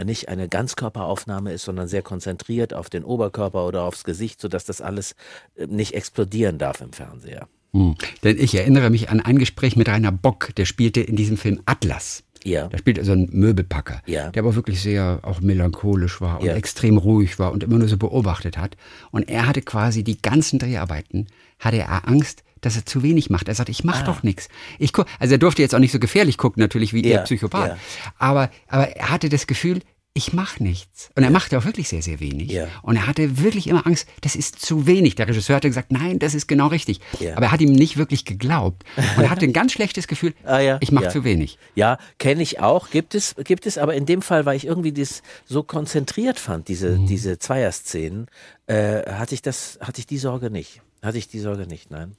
nicht 0.03 0.29
eine 0.29 0.49
Ganzkörperaufnahme 0.49 1.53
ist, 1.53 1.65
sondern 1.65 1.89
sehr 1.89 2.03
konzentriert 2.03 2.73
auf 2.73 2.89
den 2.89 3.05
Oberkörper 3.05 3.67
oder 3.67 3.83
aufs 3.83 4.05
Gesicht, 4.05 4.41
sodass 4.41 4.65
das 4.65 4.81
alles 4.81 5.15
äh, 5.55 5.67
nicht 5.67 5.95
explodieren 5.95 6.59
darf 6.59 6.81
im 6.81 6.93
Fernseher. 6.93 7.49
Hm. 7.73 7.97
Denn 8.23 8.39
ich 8.39 8.55
erinnere 8.55 8.91
mich 8.91 9.11
an 9.11 9.21
ein 9.21 9.39
Gespräch 9.39 9.77
mit 9.77 9.89
Rainer 9.89 10.13
Bock, 10.13 10.55
der 10.57 10.65
spielte 10.65 11.01
in 11.01 11.17
diesem 11.17 11.37
Film 11.37 11.61
Atlas. 11.67 12.23
Ja. 12.44 12.69
Da 12.69 12.79
spielt 12.79 13.05
so 13.05 13.12
ein 13.12 13.29
Möbelpacker, 13.33 14.03
ja. 14.06 14.31
der 14.31 14.43
aber 14.43 14.55
wirklich 14.55 14.81
sehr 14.81 15.21
auch 15.23 15.41
melancholisch 15.41 16.21
war 16.21 16.41
und 16.41 16.47
ja. 16.47 16.55
extrem 16.55 16.99
ruhig 16.99 17.39
war 17.39 17.53
und 17.53 17.62
immer 17.62 17.79
nur 17.79 17.89
so 17.89 17.97
beobachtet 17.97 18.58
hat. 18.58 18.77
Und 19.11 19.29
er 19.29 19.46
hatte 19.46 19.63
quasi 19.63 20.03
die 20.03 20.20
ganzen 20.20 20.58
Dreharbeiten, 20.58 21.27
hatte 21.58 21.79
er 21.79 22.08
Angst, 22.08 22.43
dass 22.63 22.77
er 22.77 22.87
zu 22.87 23.03
wenig 23.03 23.29
macht. 23.29 23.49
Er 23.49 23.55
sagt, 23.55 23.69
ich 23.69 23.84
mache 23.84 24.05
ah. 24.05 24.06
doch 24.06 24.22
nichts. 24.22 24.49
Ich 24.79 24.93
guck, 24.93 25.06
also 25.19 25.34
er 25.34 25.39
durfte 25.39 25.63
jetzt 25.63 25.75
auch 25.75 25.81
nicht 25.81 25.93
so 25.93 25.99
gefährlich 25.99 26.39
gucken, 26.39 26.61
natürlich 26.61 26.93
wie 26.93 27.06
ja. 27.06 27.19
der 27.19 27.25
Psychopath. 27.25 27.77
Aber, 28.19 28.51
aber 28.69 28.96
er 28.96 29.11
hatte 29.11 29.29
das 29.29 29.46
Gefühl, 29.46 29.81
ich 30.15 30.35
mache 30.35 30.63
nichts. 30.63 31.11
Und 31.17 31.23
er 31.23 31.31
machte 31.31 31.57
auch 31.57 31.65
wirklich 31.65 31.89
sehr, 31.89 32.03
sehr 32.03 32.21
wenig. 32.21 32.51
Ja. 32.51 32.69
Und 32.83 32.97
er 32.97 33.07
hatte 33.07 33.39
wirklich 33.41 33.67
immer 33.67 33.87
Angst, 33.87 34.07
das 34.21 34.37
ist 34.37 34.61
zu 34.61 34.87
wenig. 34.87 35.15
Der 35.15 35.27
Regisseur 35.27 35.57
hatte 35.57 35.69
gesagt, 35.69 35.91
nein, 35.91 36.19
das 36.19 36.35
ist 36.35 36.47
genau 36.47 36.67
richtig. 36.67 37.01
Ja. 37.19 37.37
Aber 37.37 37.47
er 37.47 37.53
hat 37.53 37.61
ihm 37.63 37.73
nicht 37.73 37.97
wirklich 37.97 38.27
geglaubt. 38.27 38.85
Und 39.17 39.25
er 39.25 39.31
hatte 39.31 39.47
ein 39.47 39.53
ganz 39.55 39.73
schlechtes 39.73 40.09
Gefühl, 40.09 40.35
ah, 40.45 40.59
ja. 40.59 40.77
ich 40.81 40.93
mache 40.93 41.09
zu 41.09 41.25
wenig. 41.25 41.59
Ja, 41.75 41.99
kenne 42.19 42.43
ich 42.43 42.61
auch. 42.61 42.91
Gibt 42.91 43.15
es, 43.15 43.35
gibt 43.45 43.67
es, 43.67 43.79
aber 43.79 43.95
in 43.95 44.05
dem 44.05 44.21
Fall, 44.21 44.45
weil 44.45 44.57
ich 44.57 44.67
irgendwie 44.67 44.93
das 44.93 45.23
so 45.47 45.63
konzentriert 45.63 46.39
fand, 46.39 46.69
diese, 46.69 46.99
mhm. 46.99 47.07
diese 47.07 47.39
Zweierszenen, 47.39 48.27
äh, 48.67 49.11
hatte 49.11 49.35
ich 49.35 49.41
das, 49.41 49.79
hatte 49.81 50.01
ich 50.01 50.07
die 50.07 50.19
Sorge 50.19 50.51
nicht. 50.51 50.83
Hatte 51.03 51.17
ich 51.17 51.29
die 51.29 51.41
Sorge 51.41 51.67
nicht, 51.67 51.91
nein. 51.91 52.17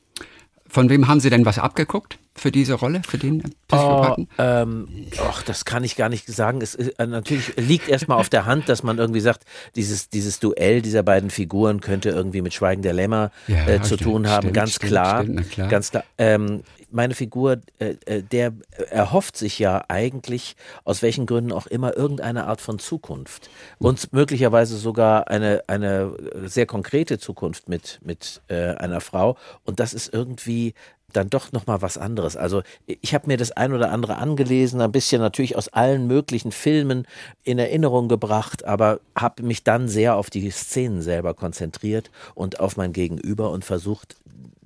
Von 0.68 0.90
wem 0.90 1.08
haben 1.08 1.20
Sie 1.20 1.30
denn 1.30 1.46
was 1.46 1.60
abgeguckt 1.60 2.18
für 2.36 2.52
diese 2.52 2.74
Rolle, 2.74 3.02
für 3.08 3.18
den 3.18 3.44
Psychopathen? 3.68 4.28
Oh, 4.38 4.42
ähm, 4.42 4.88
och, 5.30 5.44
das 5.44 5.66
kann 5.66 5.84
ich 5.84 5.96
gar 5.96 6.10
nicht 6.10 6.28
sagen. 6.28 6.62
Es 6.62 6.76
ist, 6.76 7.00
äh, 7.00 7.06
natürlich 7.06 7.56
liegt 7.58 7.88
erstmal 7.88 8.18
auf 8.18 8.30
der 8.30 8.46
Hand, 8.46 8.70
dass 8.70 8.84
man 8.84 8.98
irgendwie 8.98 9.20
sagt, 9.20 9.44
dieses, 9.76 10.10
dieses 10.10 10.40
Duell 10.40 10.82
dieser 10.82 11.04
beiden 11.04 11.30
Figuren 11.30 11.82
könnte 11.82 12.10
irgendwie 12.10 12.42
mit 12.42 12.54
Schweigen 12.54 12.82
der 12.82 12.94
Lämmer 12.94 13.32
ja, 13.48 13.68
äh, 13.68 13.82
zu 13.82 13.98
tun 13.98 14.28
haben. 14.28 14.44
Stimmt, 14.44 14.54
ganz, 14.56 14.76
stimmt, 14.76 14.90
klar, 14.90 15.24
stimmt, 15.24 15.50
klar. 15.52 15.68
ganz 15.70 15.92
klar. 15.92 16.04
Ähm, 16.18 16.64
meine 16.94 17.16
Figur, 17.16 17.60
äh, 17.80 17.96
äh, 18.06 18.22
der 18.22 18.54
erhofft 18.90 19.36
sich 19.36 19.58
ja 19.60 19.84
eigentlich, 19.88 20.56
aus 20.84 21.02
welchen 21.02 21.26
Gründen 21.26 21.52
auch 21.52 21.66
immer, 21.68 21.98
irgendeine 21.98 22.46
Art 22.46 22.62
von 22.62 22.80
Zukunft. 22.80 23.50
Und 23.80 24.14
möglicherweise 24.14 24.78
sogar 24.78 25.28
eine, 25.28 25.64
eine 25.68 26.16
sehr 26.46 26.66
konkrete 26.66 27.18
Zukunft 27.18 27.68
mit, 27.68 28.00
mit 28.04 28.42
äh, 28.48 28.76
einer 28.76 29.02
Frau. 29.02 29.38
Und 29.66 29.80
das 29.80 29.94
ist 29.94 30.14
irgendwie 30.14 30.76
dann 31.14 31.30
doch 31.30 31.52
noch 31.52 31.68
mal 31.68 31.82
was 31.82 31.98
anderes. 31.98 32.36
Also 32.36 32.64
ich 32.86 33.14
habe 33.14 33.28
mir 33.28 33.38
das 33.38 33.52
ein 33.52 33.74
oder 33.74 33.92
andere 33.92 34.18
angelesen, 34.18 34.82
ein 34.82 34.92
bisschen 34.92 35.22
natürlich 35.22 35.56
aus 35.56 35.70
allen 35.70 36.08
möglichen 36.08 36.52
Filmen 36.52 37.08
in 37.44 37.60
Erinnerung 37.60 38.08
gebracht, 38.08 38.66
aber 38.66 39.00
habe 39.18 39.44
mich 39.44 39.64
dann 39.64 39.88
sehr 39.88 40.16
auf 40.16 40.30
die 40.30 40.50
Szenen 40.52 41.02
selber 41.02 41.34
konzentriert 41.34 42.12
und 42.36 42.60
auf 42.60 42.78
mein 42.78 42.94
Gegenüber 42.94 43.52
und 43.52 43.64
versucht 43.66 44.16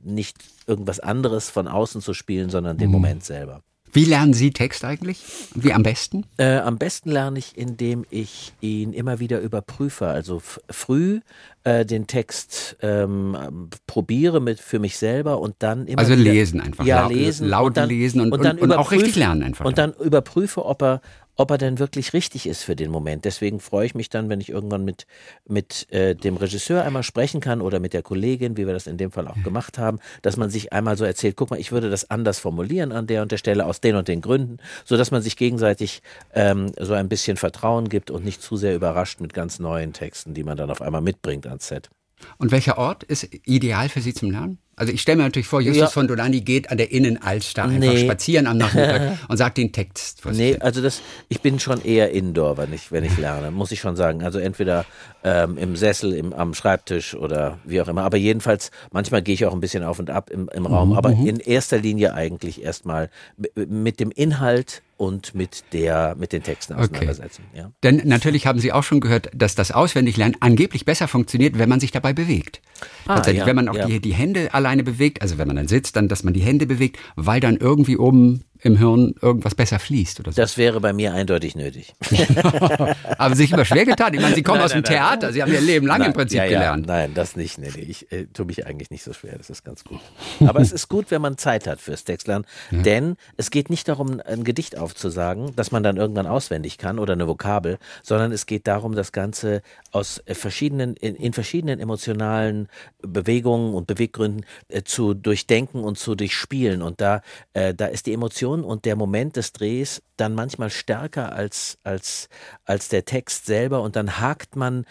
nicht 0.03 0.37
irgendwas 0.65 0.99
anderes 0.99 1.49
von 1.49 1.67
außen 1.67 2.01
zu 2.01 2.13
spielen, 2.13 2.49
sondern 2.49 2.77
den 2.77 2.87
mhm. 2.87 2.93
Moment 2.93 3.23
selber. 3.23 3.61
Wie 3.93 4.05
lernen 4.05 4.33
Sie 4.33 4.51
Text 4.51 4.83
eigentlich? 4.83 5.23
Wie 5.55 5.73
am 5.73 5.83
besten? 5.83 6.25
Äh, 6.37 6.57
am 6.57 6.77
besten 6.77 7.09
lerne 7.09 7.39
ich, 7.39 7.57
indem 7.57 8.05
ich 8.09 8.53
ihn 8.61 8.93
immer 8.93 9.19
wieder 9.19 9.39
überprüfe. 9.39 10.07
Also 10.07 10.41
früh 10.69 11.21
äh, 11.63 11.85
den 11.85 12.07
Text 12.07 12.77
ähm, 12.81 13.69
probiere 13.87 14.39
mit 14.39 14.59
für 14.59 14.79
mich 14.79 14.97
selber 14.97 15.39
und 15.39 15.55
dann 15.59 15.87
immer 15.87 15.99
also 15.99 16.13
lesen 16.13 16.61
einfach 16.61 16.85
ja 16.85 17.07
lesen 17.07 17.47
laut 17.47 17.67
und 17.67 17.77
dann, 17.77 17.89
lesen 17.89 18.21
und, 18.21 18.31
und, 18.31 18.45
und, 18.45 18.59
und 18.59 18.71
auch 18.73 18.91
richtig 18.91 19.15
lernen 19.15 19.43
einfach 19.43 19.65
und 19.65 19.77
dann 19.77 19.93
überprüfe 19.93 20.65
ob 20.65 20.81
er 20.81 21.01
ob 21.37 21.51
er 21.51 21.57
denn 21.57 21.79
wirklich 21.79 22.13
richtig 22.13 22.47
ist 22.47 22.63
für 22.63 22.75
den 22.75 22.91
Moment. 22.91 23.25
Deswegen 23.25 23.59
freue 23.59 23.85
ich 23.85 23.95
mich 23.95 24.09
dann, 24.09 24.29
wenn 24.29 24.41
ich 24.41 24.49
irgendwann 24.49 24.83
mit, 24.83 25.05
mit 25.47 25.91
äh, 25.91 26.15
dem 26.15 26.35
Regisseur 26.35 26.83
einmal 26.83 27.03
sprechen 27.03 27.39
kann 27.39 27.61
oder 27.61 27.79
mit 27.79 27.93
der 27.93 28.01
Kollegin, 28.01 28.57
wie 28.57 28.65
wir 28.65 28.73
das 28.73 28.87
in 28.87 28.97
dem 28.97 29.11
Fall 29.11 29.27
auch 29.27 29.41
gemacht 29.43 29.77
haben, 29.77 29.99
dass 30.23 30.35
man 30.35 30.49
sich 30.49 30.73
einmal 30.73 30.97
so 30.97 31.05
erzählt, 31.05 31.35
guck 31.35 31.51
mal, 31.51 31.59
ich 31.59 31.71
würde 31.71 31.89
das 31.89 32.09
anders 32.09 32.39
formulieren 32.39 32.91
an 32.91 33.07
der 33.07 33.21
und 33.21 33.31
der 33.31 33.37
Stelle 33.37 33.65
aus 33.65 33.79
den 33.79 33.95
und 33.95 34.07
den 34.07 34.21
Gründen, 34.21 34.57
so 34.83 34.97
dass 34.97 35.11
man 35.11 35.21
sich 35.21 35.37
gegenseitig 35.37 36.01
ähm, 36.33 36.71
so 36.79 36.93
ein 36.93 37.07
bisschen 37.07 37.37
Vertrauen 37.37 37.87
gibt 37.87 38.11
und 38.11 38.25
nicht 38.25 38.41
zu 38.41 38.57
sehr 38.57 38.75
überrascht 38.75 39.21
mit 39.21 39.33
ganz 39.33 39.59
neuen 39.59 39.93
Texten, 39.93 40.33
die 40.33 40.43
man 40.43 40.57
dann 40.57 40.71
auf 40.71 40.81
einmal 40.81 41.01
mitbringt 41.01 41.45
ans 41.45 41.67
Set. 41.67 41.89
Und 42.37 42.51
welcher 42.51 42.77
Ort 42.77 43.03
ist 43.03 43.27
ideal 43.45 43.89
für 43.89 44.01
Sie 44.01 44.13
zum 44.13 44.31
Lernen? 44.31 44.57
Also 44.79 44.93
ich 44.93 45.01
stelle 45.01 45.17
mir 45.17 45.23
natürlich 45.23 45.47
vor, 45.47 45.59
Justus 45.59 45.81
ja. 45.81 45.87
von 45.87 46.07
Dolani 46.07 46.41
geht 46.41 46.69
an 46.69 46.77
der 46.77 46.91
Innenalster 46.91 47.63
einfach 47.63 47.79
nee. 47.79 47.97
spazieren 47.97 48.45
am 48.45 48.57
Nachmittag 48.57 49.17
und 49.27 49.35
sagt 49.35 49.57
den 49.57 49.71
Text. 49.71 50.21
Nee, 50.31 50.55
also 50.59 50.83
das, 50.83 51.01
ich 51.29 51.41
bin 51.41 51.59
schon 51.59 51.83
eher 51.83 52.11
Indoor, 52.11 52.57
wenn 52.57 52.71
ich, 52.71 52.91
wenn 52.91 53.03
ich 53.03 53.17
lerne, 53.19 53.49
muss 53.49 53.71
ich 53.71 53.79
schon 53.79 53.95
sagen. 53.95 54.23
Also 54.23 54.37
entweder 54.37 54.85
ähm, 55.23 55.57
im 55.57 55.75
Sessel, 55.75 56.13
im, 56.13 56.31
am 56.31 56.53
Schreibtisch 56.53 57.15
oder 57.15 57.57
wie 57.65 57.81
auch 57.81 57.87
immer. 57.87 58.03
Aber 58.03 58.17
jedenfalls, 58.17 58.69
manchmal 58.91 59.23
gehe 59.23 59.33
ich 59.33 59.47
auch 59.47 59.53
ein 59.53 59.61
bisschen 59.61 59.83
auf 59.83 59.97
und 59.97 60.11
ab 60.11 60.29
im, 60.29 60.47
im 60.53 60.67
Raum. 60.67 60.89
Mhm. 60.89 60.95
Aber 60.95 61.09
in 61.09 61.39
erster 61.39 61.79
Linie 61.79 62.13
eigentlich 62.13 62.61
erstmal 62.61 63.09
mit 63.55 63.99
dem 63.99 64.11
Inhalt 64.11 64.83
und 64.97 65.35
mit 65.35 65.63
der 65.73 66.15
mit 66.17 66.33
den 66.33 66.43
Texten 66.43 66.73
auseinandersetzen. 66.73 67.45
Okay. 67.51 67.59
Ja. 67.59 67.71
Denn 67.83 68.01
natürlich 68.05 68.47
haben 68.47 68.59
Sie 68.59 68.73
auch 68.73 68.83
schon 68.83 68.99
gehört, 68.99 69.29
dass 69.33 69.55
das 69.55 69.71
Auswendiglernen 69.71 70.37
angeblich 70.39 70.85
besser 70.85 71.07
funktioniert, 71.07 71.57
wenn 71.57 71.69
man 71.69 71.79
sich 71.79 71.91
dabei 71.91 72.13
bewegt. 72.13 72.61
Ah, 73.05 73.15
Tatsächlich, 73.15 73.41
ja, 73.41 73.45
wenn 73.45 73.55
man 73.55 73.69
auch 73.69 73.75
ja. 73.75 73.85
die, 73.85 73.99
die 73.99 74.13
Hände 74.13 74.53
alleine 74.53 74.83
bewegt, 74.83 75.21
also 75.21 75.37
wenn 75.37 75.47
man 75.47 75.55
dann 75.55 75.67
sitzt, 75.67 75.95
dann, 75.95 76.07
dass 76.07 76.23
man 76.23 76.33
die 76.33 76.41
Hände 76.41 76.65
bewegt, 76.65 76.97
weil 77.15 77.39
dann 77.39 77.57
irgendwie 77.57 77.97
oben 77.97 78.43
im 78.61 78.77
Hirn 78.77 79.13
irgendwas 79.21 79.55
besser 79.55 79.79
fließt 79.79 80.19
oder 80.19 80.31
so. 80.31 80.41
Das 80.41 80.57
wäre 80.57 80.79
bei 80.79 80.93
mir 80.93 81.13
eindeutig 81.13 81.55
nötig. 81.55 81.93
Aber 83.17 83.35
sich 83.35 83.51
immer 83.51 83.65
schwer 83.65 83.85
getan. 83.85 84.13
Ich 84.13 84.21
meine, 84.21 84.35
Sie 84.35 84.43
kommen 84.43 84.57
nein, 84.57 84.65
aus 84.65 84.71
dem 84.71 84.81
nein, 84.81 84.93
Theater, 84.93 85.33
Sie 85.33 85.41
haben 85.41 85.51
Ihr 85.51 85.61
Leben 85.61 85.87
lang 85.87 86.01
im 86.03 86.13
Prinzip 86.13 86.37
ja, 86.37 86.43
ja, 86.45 86.49
gelernt. 86.49 86.87
Nein, 86.87 87.13
das 87.13 87.35
nicht. 87.35 87.57
Nee, 87.57 87.71
nee. 87.75 87.81
Ich 87.81 88.11
äh, 88.11 88.25
tue 88.25 88.45
mich 88.45 88.65
eigentlich 88.65 88.89
nicht 88.89 89.03
so 89.03 89.13
schwer, 89.13 89.37
das 89.37 89.49
ist 89.49 89.63
ganz 89.63 89.83
gut. 89.83 89.99
Aber 90.39 90.59
es 90.59 90.71
ist 90.71 90.87
gut, 90.87 91.11
wenn 91.11 91.21
man 91.21 91.37
Zeit 91.37 91.67
hat 91.67 91.81
fürs 91.81 92.03
Textlernen, 92.03 92.45
ja. 92.71 92.81
denn 92.81 93.15
es 93.35 93.51
geht 93.51 93.69
nicht 93.69 93.87
darum, 93.87 94.21
ein 94.25 94.43
Gedicht 94.43 94.77
aufzusagen, 94.77 95.53
das 95.55 95.71
man 95.71 95.83
dann 95.83 95.97
irgendwann 95.97 96.27
auswendig 96.27 96.77
kann 96.77 96.99
oder 96.99 97.13
eine 97.13 97.27
Vokabel, 97.27 97.77
sondern 98.03 98.31
es 98.31 98.45
geht 98.45 98.67
darum, 98.67 98.95
das 98.95 99.11
Ganze 99.11 99.61
aus 99.91 100.21
äh, 100.25 100.35
verschiedenen, 100.35 100.95
in, 100.95 101.15
in 101.15 101.33
verschiedenen 101.33 101.79
emotionalen 101.79 102.69
Bewegungen 103.01 103.73
und 103.73 103.87
Beweggründen 103.87 104.45
äh, 104.69 104.83
zu 104.83 105.13
durchdenken 105.13 105.83
und 105.83 105.97
zu 105.97 106.15
durchspielen. 106.15 106.81
Und 106.81 107.01
da, 107.01 107.21
äh, 107.53 107.73
da 107.73 107.87
ist 107.87 108.05
die 108.05 108.13
Emotion 108.13 108.46
und 108.47 108.85
der 108.85 108.95
Moment 108.95 109.35
des 109.35 109.53
Drehs 109.53 110.01
dann 110.17 110.33
manchmal 110.33 110.69
stärker 110.69 111.31
als, 111.33 111.77
als, 111.83 112.29
als 112.65 112.89
der 112.89 113.05
Text 113.05 113.45
selber 113.45 113.81
und 113.81 113.95
dann 113.95 114.19
hakt 114.19 114.55
man 114.55 114.85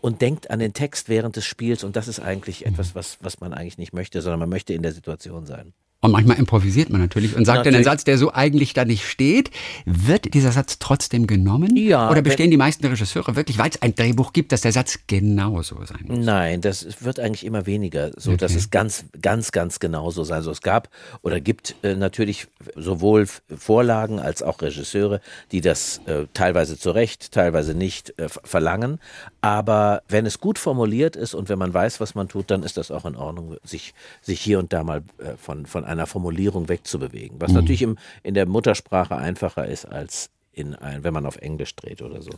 und 0.00 0.22
denkt 0.22 0.50
an 0.50 0.58
den 0.58 0.72
Text 0.72 1.08
während 1.08 1.36
des 1.36 1.44
Spiels 1.44 1.84
und 1.84 1.96
das 1.96 2.08
ist 2.08 2.20
eigentlich 2.20 2.66
etwas, 2.66 2.94
was, 2.94 3.18
was 3.20 3.40
man 3.40 3.54
eigentlich 3.54 3.78
nicht 3.78 3.92
möchte, 3.92 4.20
sondern 4.20 4.40
man 4.40 4.48
möchte 4.48 4.74
in 4.74 4.82
der 4.82 4.92
Situation 4.92 5.46
sein. 5.46 5.72
Und 6.04 6.12
manchmal 6.12 6.36
improvisiert 6.36 6.90
man 6.90 7.00
natürlich 7.00 7.34
und 7.34 7.46
sagt 7.46 7.60
natürlich. 7.60 7.72
dann 7.72 7.74
einen 7.76 7.84
Satz, 7.84 8.04
der 8.04 8.18
so 8.18 8.30
eigentlich 8.30 8.74
da 8.74 8.84
nicht 8.84 9.08
steht. 9.08 9.50
Wird 9.86 10.34
dieser 10.34 10.52
Satz 10.52 10.78
trotzdem 10.78 11.26
genommen? 11.26 11.74
Ja. 11.78 12.10
Oder 12.10 12.20
bestehen 12.20 12.50
die 12.50 12.58
meisten 12.58 12.84
Regisseure 12.84 13.36
wirklich, 13.36 13.56
weil 13.56 13.70
es 13.70 13.80
ein 13.80 13.94
Drehbuch 13.94 14.34
gibt, 14.34 14.52
dass 14.52 14.60
der 14.60 14.72
Satz 14.72 14.98
genauso 15.06 15.82
sein 15.86 16.04
muss? 16.06 16.18
Nein, 16.18 16.60
das 16.60 16.86
wird 17.00 17.18
eigentlich 17.20 17.46
immer 17.46 17.64
weniger 17.64 18.10
so, 18.18 18.32
okay. 18.32 18.36
dass 18.36 18.54
es 18.54 18.68
ganz, 18.68 19.06
ganz, 19.22 19.50
ganz 19.50 19.80
genauso 19.80 20.24
sein 20.24 20.42
soll. 20.42 20.52
Es 20.52 20.60
gab 20.60 20.90
oder 21.22 21.40
gibt 21.40 21.74
äh, 21.82 21.94
natürlich 21.94 22.48
sowohl 22.76 23.26
Vorlagen 23.56 24.18
als 24.18 24.42
auch 24.42 24.60
Regisseure, 24.60 25.22
die 25.52 25.62
das 25.62 26.02
äh, 26.04 26.26
teilweise 26.34 26.78
zu 26.78 26.90
Recht, 26.90 27.32
teilweise 27.32 27.72
nicht 27.72 28.12
äh, 28.18 28.28
verlangen. 28.28 28.98
Aber 29.40 30.02
wenn 30.10 30.26
es 30.26 30.38
gut 30.38 30.58
formuliert 30.58 31.16
ist 31.16 31.32
und 31.32 31.48
wenn 31.48 31.58
man 31.58 31.72
weiß, 31.72 31.98
was 31.98 32.14
man 32.14 32.28
tut, 32.28 32.50
dann 32.50 32.62
ist 32.62 32.76
das 32.76 32.90
auch 32.90 33.06
in 33.06 33.16
Ordnung, 33.16 33.56
sich, 33.64 33.94
sich 34.20 34.42
hier 34.42 34.58
und 34.58 34.74
da 34.74 34.84
mal 34.84 35.02
äh, 35.16 35.38
von, 35.38 35.64
von 35.64 35.93
einer 35.94 36.06
Formulierung 36.06 36.68
wegzubewegen. 36.68 37.40
Was 37.40 37.50
mhm. 37.50 37.56
natürlich 37.56 37.82
im, 37.82 37.98
in 38.22 38.34
der 38.34 38.46
Muttersprache 38.46 39.16
einfacher 39.16 39.66
ist 39.66 39.86
als 39.86 40.30
in 40.52 40.74
ein, 40.74 41.02
wenn 41.04 41.14
man 41.14 41.26
auf 41.26 41.36
Englisch 41.36 41.74
dreht 41.74 42.02
oder 42.02 42.22
so. 42.22 42.30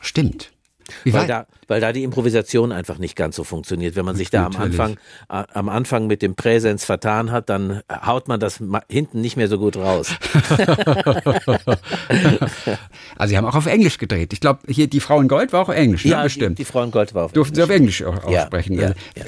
Stimmt. 0.00 0.52
Weil, 1.04 1.26
da, 1.26 1.46
weil 1.68 1.80
da 1.80 1.92
die 1.92 2.02
Improvisation 2.02 2.72
einfach 2.72 2.98
nicht 2.98 3.16
ganz 3.16 3.36
so 3.36 3.44
funktioniert. 3.44 3.96
Wenn 3.96 4.04
man 4.04 4.16
sich 4.16 4.30
da 4.30 4.46
am 4.46 4.56
Anfang, 4.56 4.98
äh, 5.28 5.44
am 5.52 5.68
Anfang 5.68 6.06
mit 6.06 6.22
dem 6.22 6.34
Präsens 6.34 6.84
vertan 6.84 7.30
hat, 7.30 7.48
dann 7.48 7.80
haut 8.04 8.28
man 8.28 8.40
das 8.40 8.60
hinten 8.88 9.20
nicht 9.20 9.36
mehr 9.36 9.48
so 9.48 9.58
gut 9.58 9.76
raus. 9.76 10.12
also 13.16 13.30
Sie 13.30 13.36
haben 13.36 13.46
auch 13.46 13.54
auf 13.54 13.66
Englisch 13.66 13.98
gedreht. 13.98 14.32
Ich 14.32 14.40
glaube, 14.40 14.60
hier 14.68 14.86
die 14.88 15.00
Frau 15.00 15.20
in 15.20 15.28
Gold 15.28 15.52
war 15.52 15.62
auch 15.62 15.68
Englisch, 15.68 16.04
ne? 16.04 16.12
ja, 16.12 16.18
ne? 16.18 16.24
bestimmt. 16.24 16.58
Die, 16.58 16.64
die 16.64 16.70
Frau 16.70 16.82
in 16.82 16.90
Gold 16.90 17.14
war 17.14 17.24
auf 17.24 17.32
Durften 17.32 17.54
Sie 17.54 17.62
auf 17.62 17.70
Englisch 17.70 18.02
auch 18.02 18.24
aussprechen. 18.24 18.78
Ja, 18.78 18.88
ja, 19.16 19.24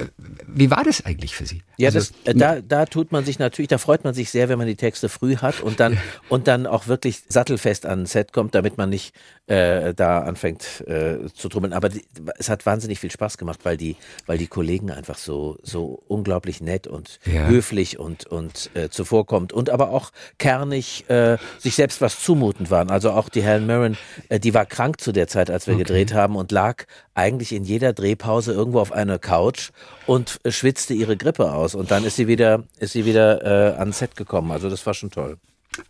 Wie 0.47 0.71
war 0.71 0.85
das 0.85 1.05
eigentlich 1.05 1.35
für 1.35 1.47
Sie? 1.47 1.63
Ja, 1.77 1.89
also, 1.89 1.99
das, 1.99 2.13
äh, 2.25 2.37
da, 2.37 2.61
da 2.61 2.87
tut 2.87 3.13
man 3.13 3.25
sich 3.25 3.39
natürlich, 3.39 3.69
da 3.69 3.79
freut 3.79 4.05
man 4.05 4.15
sich 4.15 4.31
sehr, 4.31 4.49
wenn 4.49 4.59
man 4.59 4.67
die 4.67 4.77
Texte 4.77 5.09
früh 5.09 5.37
hat 5.37 5.61
und 5.61 5.81
dann, 5.81 5.99
und 6.29 6.49
dann 6.49 6.67
auch 6.67 6.87
wirklich 6.87 7.23
sattelfest 7.29 7.87
an 7.87 8.03
ein 8.03 8.07
Set 8.07 8.33
kommt, 8.33 8.55
damit 8.55 8.79
man 8.79 8.91
nicht 8.91 9.15
äh, 9.47 9.95
da 9.95 10.21
anfängt 10.21 10.83
äh, 10.87 11.29
zu 11.33 11.49
trummeln. 11.53 11.73
Aber 11.73 11.89
die, 11.89 12.03
es 12.39 12.49
hat 12.49 12.67
wahnsinnig 12.67 12.99
viel 12.99 13.11
Spaß 13.11 13.39
gemacht, 13.39 13.61
weil 13.63 13.77
die, 13.77 13.97
weil 14.27 14.39
die 14.39 14.47
Kollegen 14.47 14.91
einfach 14.91 15.19
so, 15.19 15.59
so 15.63 16.03
unglaublich 16.09 16.61
nett 16.61 16.87
und 16.87 17.21
ja. 17.25 17.47
höflich 17.47 17.99
und, 17.99 18.27
und 18.27 18.71
äh, 18.75 18.89
zuvorkommt 18.89 19.53
und 19.53 19.71
aber 19.71 19.91
auch 19.91 20.11
kernig 20.39 21.09
äh, 21.09 21.39
sich 21.59 21.75
selbst 21.75 22.01
was 22.01 22.21
zumutend 22.21 22.71
waren. 22.71 22.91
Also 22.91 23.11
auch 23.13 23.29
die 23.29 23.43
Helen 23.43 23.67
Mirren, 23.67 23.97
äh, 24.29 24.41
die 24.41 24.55
war 24.55 24.67
krank 24.67 25.01
zu 25.01 25.13
der 25.13 25.29
Zeit, 25.29 25.51
als 25.51 25.67
wir 25.67 25.75
okay. 25.75 25.85
gedreht 25.85 26.15
haben 26.15 26.37
und 26.37 26.51
lag 26.53 26.85
eigentlich 27.15 27.53
in 27.53 27.65
jeder 27.65 27.93
Drehpause 27.93 28.53
irgendwo 28.53 28.81
auf 28.81 28.93
einer 28.93 29.19
Couch 29.19 29.71
und 30.07 30.41
äh, 30.45 30.51
schwitzte 30.51 30.95
ihre 30.95 31.17
Grippe 31.17 31.53
aus. 31.53 31.75
Und 31.75 31.91
dann 31.91 32.05
ist 32.05 32.17
sie 32.17 32.27
wieder, 32.27 32.65
ist 32.79 32.93
sie 32.93 33.05
wieder 33.05 33.45
äh, 33.45 33.79
ans 33.79 33.99
Set 33.99 34.17
gekommen. 34.17 34.51
Also 34.51 34.71
das 34.71 34.85
war 34.87 34.95
schon 34.95 35.11
toll. 35.11 35.39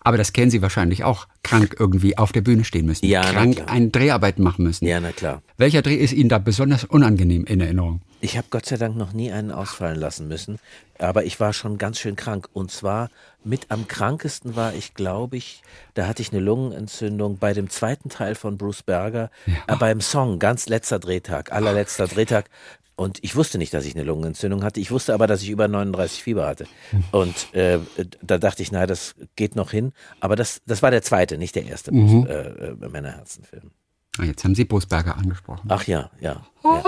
Aber 0.00 0.16
das 0.16 0.32
kennen 0.32 0.50
Sie 0.50 0.62
wahrscheinlich 0.62 1.04
auch, 1.04 1.26
krank 1.42 1.76
irgendwie 1.78 2.18
auf 2.18 2.32
der 2.32 2.40
Bühne 2.40 2.64
stehen 2.64 2.86
müssen. 2.86 3.06
Ja, 3.06 3.22
krank 3.22 3.62
eine 3.66 3.88
Dreharbeit 3.88 4.38
machen 4.38 4.64
müssen. 4.64 4.86
Ja, 4.86 5.00
na 5.00 5.12
klar. 5.12 5.42
Welcher 5.56 5.82
Dreh 5.82 5.96
ist 5.96 6.12
Ihnen 6.12 6.28
da 6.28 6.38
besonders 6.38 6.84
unangenehm 6.84 7.44
in 7.44 7.60
Erinnerung? 7.60 8.00
Ich 8.20 8.36
habe 8.36 8.46
Gott 8.50 8.66
sei 8.66 8.76
Dank 8.76 8.96
noch 8.96 9.12
nie 9.12 9.32
einen 9.32 9.50
ausfallen 9.50 9.98
lassen 9.98 10.28
müssen, 10.28 10.60
aber 10.98 11.24
ich 11.24 11.40
war 11.40 11.52
schon 11.52 11.76
ganz 11.76 11.98
schön 11.98 12.14
krank. 12.14 12.48
Und 12.52 12.70
zwar 12.70 13.10
mit 13.42 13.66
am 13.70 13.88
krankesten 13.88 14.54
war 14.54 14.74
ich, 14.74 14.94
glaube 14.94 15.36
ich, 15.36 15.62
da 15.94 16.06
hatte 16.06 16.22
ich 16.22 16.30
eine 16.30 16.40
Lungenentzündung 16.40 17.38
bei 17.38 17.52
dem 17.52 17.68
zweiten 17.68 18.08
Teil 18.10 18.36
von 18.36 18.58
Bruce 18.58 18.84
Berger, 18.84 19.30
ja. 19.46 19.74
äh, 19.74 19.76
beim 19.76 20.00
Song, 20.00 20.38
ganz 20.38 20.68
letzter 20.68 21.00
Drehtag, 21.00 21.50
allerletzter 21.50 22.06
Drehtag. 22.06 22.48
Und 22.94 23.18
ich 23.22 23.36
wusste 23.36 23.58
nicht, 23.58 23.72
dass 23.72 23.86
ich 23.86 23.94
eine 23.94 24.04
Lungenentzündung 24.04 24.62
hatte. 24.62 24.78
Ich 24.78 24.90
wusste 24.90 25.14
aber, 25.14 25.26
dass 25.26 25.42
ich 25.42 25.50
über 25.50 25.66
39 25.66 26.22
Fieber 26.22 26.46
hatte. 26.46 26.66
Und 27.10 27.52
äh, 27.54 27.78
da 28.22 28.38
dachte 28.38 28.62
ich, 28.62 28.70
naja, 28.70 28.86
das 28.86 29.14
geht 29.34 29.56
noch 29.56 29.70
hin. 29.70 29.92
Aber 30.20 30.36
das, 30.36 30.60
das 30.66 30.82
war 30.82 30.90
der 30.90 31.02
zweite, 31.02 31.38
nicht 31.38 31.54
der 31.54 31.64
erste 31.64 31.92
mhm. 31.92 32.26
äh, 32.26 32.32
äh, 32.32 32.88
Männerherzenfilm. 32.88 33.70
Ah, 34.18 34.24
jetzt 34.24 34.44
haben 34.44 34.54
Sie 34.54 34.66
Busberger 34.66 35.16
angesprochen. 35.16 35.66
Ach 35.68 35.86
ja, 35.86 36.10
ja. 36.20 36.42
ja. 36.62 36.84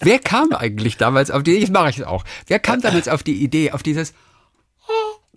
Wer 0.01 0.19
kam 0.19 0.53
eigentlich 0.53 0.97
damals 0.97 1.31
auf 1.31 1.41
die 1.41 1.51
Idee? 1.51 1.61
Jetzt 1.61 1.73
mache 1.73 1.89
ich 1.89 1.97
es 1.97 2.05
auch. 2.05 2.23
Wer 2.45 2.59
kam 2.59 2.79
damals 2.83 3.07
auf 3.07 3.23
die 3.23 3.43
Idee, 3.43 3.71
auf 3.71 3.81
dieses 3.81 4.13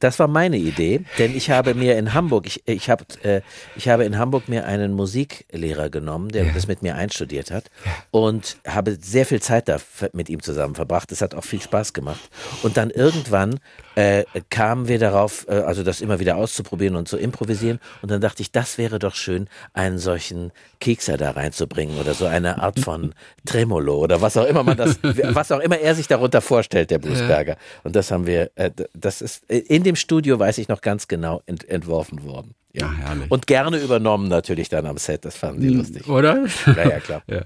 das 0.01 0.19
war 0.19 0.29
meine 0.29 0.57
Idee, 0.57 1.05
denn 1.19 1.37
ich 1.37 1.51
habe 1.51 1.75
mir 1.75 1.97
in 1.99 2.15
Hamburg, 2.15 2.47
ich, 2.47 2.67
ich, 2.67 2.91
hab, 2.91 3.05
äh, 3.25 3.43
ich 3.77 3.89
habe 3.89 4.05
in 4.05 4.19
Hamburg 4.19 4.49
mir 4.49 4.67
einen 4.67 4.95
Musiklehrer 4.95 5.91
genommen, 5.91 6.31
der 6.31 6.47
ja. 6.47 6.53
das 6.53 6.67
mit 6.67 6.83
mir 6.83 6.97
einstudiert 6.97 7.51
hat 7.51 7.71
und 8.11 8.57
habe 8.67 8.97
sehr 9.01 9.27
viel 9.27 9.41
Zeit 9.41 9.69
da 9.69 9.77
mit 10.13 10.29
ihm 10.29 10.43
zusammen 10.43 10.75
verbracht. 10.75 11.13
Es 11.13 11.21
hat 11.21 11.35
auch 11.35 11.45
viel 11.45 11.61
Spaß 11.61 11.93
gemacht. 11.93 12.31
Und 12.63 12.77
dann 12.77 12.91
irgendwann 12.91 13.61
äh, 14.01 14.25
kamen 14.49 14.89
wir 14.89 14.99
darauf, 14.99 15.47
äh, 15.49 15.53
also 15.53 15.83
das 15.83 16.01
immer 16.01 16.21
wieder 16.21 16.37
auszuprobieren 16.37 16.97
und 16.97 17.07
zu 17.07 17.19
improvisieren. 17.19 17.81
Und 18.01 18.11
dann 18.11 18.21
dachte 18.21 18.41
ich, 18.43 18.51
das 18.51 18.79
wäre 18.79 18.99
doch 18.99 19.15
schön, 19.15 19.49
einen 19.75 19.99
solchen 19.99 20.53
Kekser 20.81 21.19
da 21.19 21.33
reinzubringen 21.33 21.99
oder 21.99 22.15
so 22.15 22.25
eine 22.25 22.63
Art 22.63 22.81
von 22.81 23.15
Tremolo 23.45 23.99
oder 23.99 24.23
was 24.23 24.37
auch 24.37 24.47
immer 24.47 24.63
man 24.63 24.79
das, 24.79 24.99
was 25.03 25.53
auch 25.53 25.61
immer 25.61 25.79
er 25.79 25.95
sich 25.95 26.09
darunter 26.09 26.41
vorstellt, 26.41 26.91
der 26.91 26.99
Bluesberger. 26.99 27.57
Und 27.85 27.95
das 27.95 28.11
haben 28.11 28.27
wir, 28.27 28.51
äh, 28.55 28.71
das 28.95 29.21
ist 29.21 29.45
äh, 29.51 29.59
in 29.59 29.83
dem 29.83 29.97
Studio, 29.97 30.39
weiß 30.39 30.59
ich 30.59 30.69
noch 30.69 30.81
ganz 30.81 31.07
genau, 31.07 31.43
ent 31.47 31.69
entworfen 31.69 32.25
worden. 32.25 32.55
Ja. 32.73 32.91
Ach, 33.05 33.17
und 33.29 33.47
gerne 33.47 33.79
übernommen 33.79 34.29
natürlich 34.29 34.69
dann 34.69 34.87
am 34.87 34.97
Set, 34.97 35.25
das 35.25 35.37
fanden 35.37 35.61
die 35.61 35.69
hm, 35.69 35.79
lustig. 35.79 36.09
Oder? 36.09 36.47
Ja, 36.67 36.89
ja, 36.89 37.01
klar. 37.01 37.23
ja. 37.27 37.43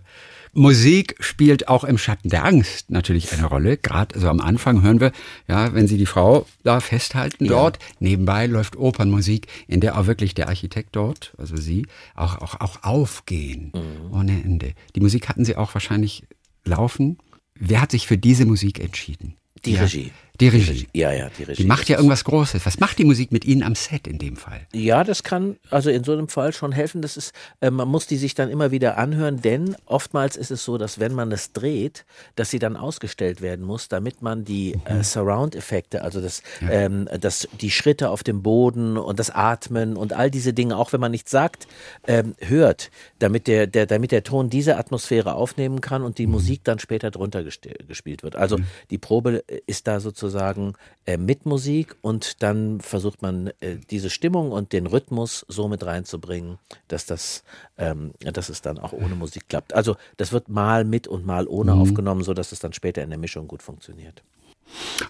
Musik 0.54 1.16
spielt 1.20 1.68
auch 1.68 1.84
im 1.84 1.98
Schatten 1.98 2.28
der 2.28 2.44
Angst 2.44 2.90
natürlich 2.90 3.32
eine 3.32 3.46
Rolle. 3.46 3.76
Gerade 3.76 4.14
also 4.14 4.28
am 4.28 4.40
Anfang 4.40 4.82
hören 4.82 5.00
wir, 5.00 5.12
ja, 5.48 5.74
wenn 5.74 5.88
Sie 5.88 5.98
die 5.98 6.06
Frau 6.06 6.46
da 6.62 6.80
festhalten 6.80 7.46
dort, 7.46 7.78
ja. 7.80 7.88
nebenbei 8.00 8.46
läuft 8.46 8.76
Opernmusik, 8.76 9.48
in 9.66 9.80
der 9.80 9.98
auch 9.98 10.06
wirklich 10.06 10.34
der 10.34 10.48
Architekt 10.48 10.96
dort, 10.96 11.34
also 11.38 11.56
Sie, 11.56 11.86
auch, 12.14 12.38
auch, 12.38 12.60
auch 12.60 12.82
aufgehen 12.82 13.72
mhm. 13.74 14.14
ohne 14.14 14.42
Ende. 14.42 14.74
Die 14.94 15.00
Musik 15.00 15.28
hatten 15.28 15.44
Sie 15.44 15.56
auch 15.56 15.74
wahrscheinlich 15.74 16.24
laufen. 16.64 17.18
Wer 17.54 17.80
hat 17.80 17.90
sich 17.90 18.06
für 18.06 18.18
diese 18.18 18.46
Musik 18.46 18.80
entschieden? 18.80 19.34
Die 19.64 19.72
ja. 19.72 19.82
Regie. 19.82 20.12
Die 20.40 20.48
Regie. 20.48 20.88
Ja, 20.92 21.12
ja, 21.12 21.30
die 21.38 21.44
Regie. 21.44 21.62
Die 21.62 21.68
macht 21.68 21.88
ja 21.88 21.96
irgendwas 21.96 22.24
Großes. 22.24 22.66
Was 22.66 22.80
macht 22.80 22.98
die 22.98 23.04
Musik 23.04 23.30
mit 23.30 23.44
Ihnen 23.44 23.62
am 23.62 23.76
Set 23.76 24.08
in 24.08 24.18
dem 24.18 24.36
Fall? 24.36 24.62
Ja, 24.72 25.04
das 25.04 25.22
kann 25.22 25.58
also 25.70 25.90
in 25.90 26.02
so 26.02 26.12
einem 26.12 26.26
Fall 26.26 26.52
schon 26.52 26.72
helfen. 26.72 27.02
Das 27.02 27.16
ist, 27.16 27.32
äh, 27.60 27.70
man 27.70 27.86
muss 27.86 28.08
die 28.08 28.16
sich 28.16 28.34
dann 28.34 28.50
immer 28.50 28.72
wieder 28.72 28.98
anhören, 28.98 29.42
denn 29.42 29.76
oftmals 29.86 30.36
ist 30.36 30.50
es 30.50 30.64
so, 30.64 30.76
dass 30.76 30.98
wenn 30.98 31.14
man 31.14 31.30
es 31.30 31.52
dreht, 31.52 32.04
dass 32.34 32.50
sie 32.50 32.58
dann 32.58 32.76
ausgestellt 32.76 33.42
werden 33.42 33.64
muss, 33.64 33.86
damit 33.86 34.22
man 34.22 34.44
die 34.44 34.72
äh, 34.72 34.94
mhm. 34.94 35.00
äh, 35.00 35.04
Surround-Effekte, 35.04 36.02
also 36.02 36.20
das, 36.20 36.42
ja. 36.60 36.68
ähm, 36.68 37.08
das, 37.20 37.46
die 37.60 37.70
Schritte 37.70 38.10
auf 38.10 38.24
dem 38.24 38.42
Boden 38.42 38.96
und 38.96 39.20
das 39.20 39.30
Atmen 39.30 39.96
und 39.96 40.14
all 40.14 40.32
diese 40.32 40.52
Dinge, 40.52 40.76
auch 40.76 40.92
wenn 40.92 41.00
man 41.00 41.12
nichts 41.12 41.30
sagt, 41.30 41.68
ähm, 42.08 42.34
hört, 42.40 42.90
damit 43.20 43.46
der, 43.46 43.68
der, 43.68 43.86
damit 43.86 44.10
der 44.10 44.24
Ton 44.24 44.50
diese 44.50 44.78
Atmosphäre 44.78 45.34
aufnehmen 45.34 45.80
kann 45.80 46.02
und 46.02 46.18
die 46.18 46.26
mhm. 46.26 46.32
Musik 46.32 46.64
dann 46.64 46.80
später 46.80 47.12
drunter 47.12 47.44
gespielt 47.44 48.24
wird. 48.24 48.34
Also 48.34 48.58
mhm. 48.58 48.66
die 48.90 48.98
Probe 48.98 49.44
ist 49.68 49.86
da 49.86 50.00
sozusagen 50.00 50.23
sozusagen 50.30 50.74
äh, 51.06 51.16
mit 51.16 51.46
Musik 51.46 51.96
und 52.00 52.42
dann 52.42 52.80
versucht 52.80 53.22
man 53.22 53.48
äh, 53.60 53.76
diese 53.90 54.10
Stimmung 54.10 54.52
und 54.52 54.72
den 54.72 54.86
Rhythmus 54.86 55.44
so 55.48 55.68
mit 55.68 55.84
reinzubringen, 55.84 56.58
dass 56.88 57.06
das, 57.06 57.44
ähm, 57.78 58.12
dass 58.20 58.48
es 58.48 58.62
dann 58.62 58.78
auch 58.78 58.92
ohne 58.92 59.14
Musik 59.14 59.48
klappt. 59.48 59.74
Also 59.74 59.96
das 60.16 60.32
wird 60.32 60.48
mal 60.48 60.84
mit 60.84 61.06
und 61.06 61.26
mal 61.26 61.46
ohne 61.46 61.74
mhm. 61.74 61.80
aufgenommen, 61.80 62.22
so 62.22 62.34
dass 62.34 62.52
es 62.52 62.58
dann 62.58 62.72
später 62.72 63.02
in 63.02 63.10
der 63.10 63.18
Mischung 63.18 63.48
gut 63.48 63.62
funktioniert. 63.62 64.22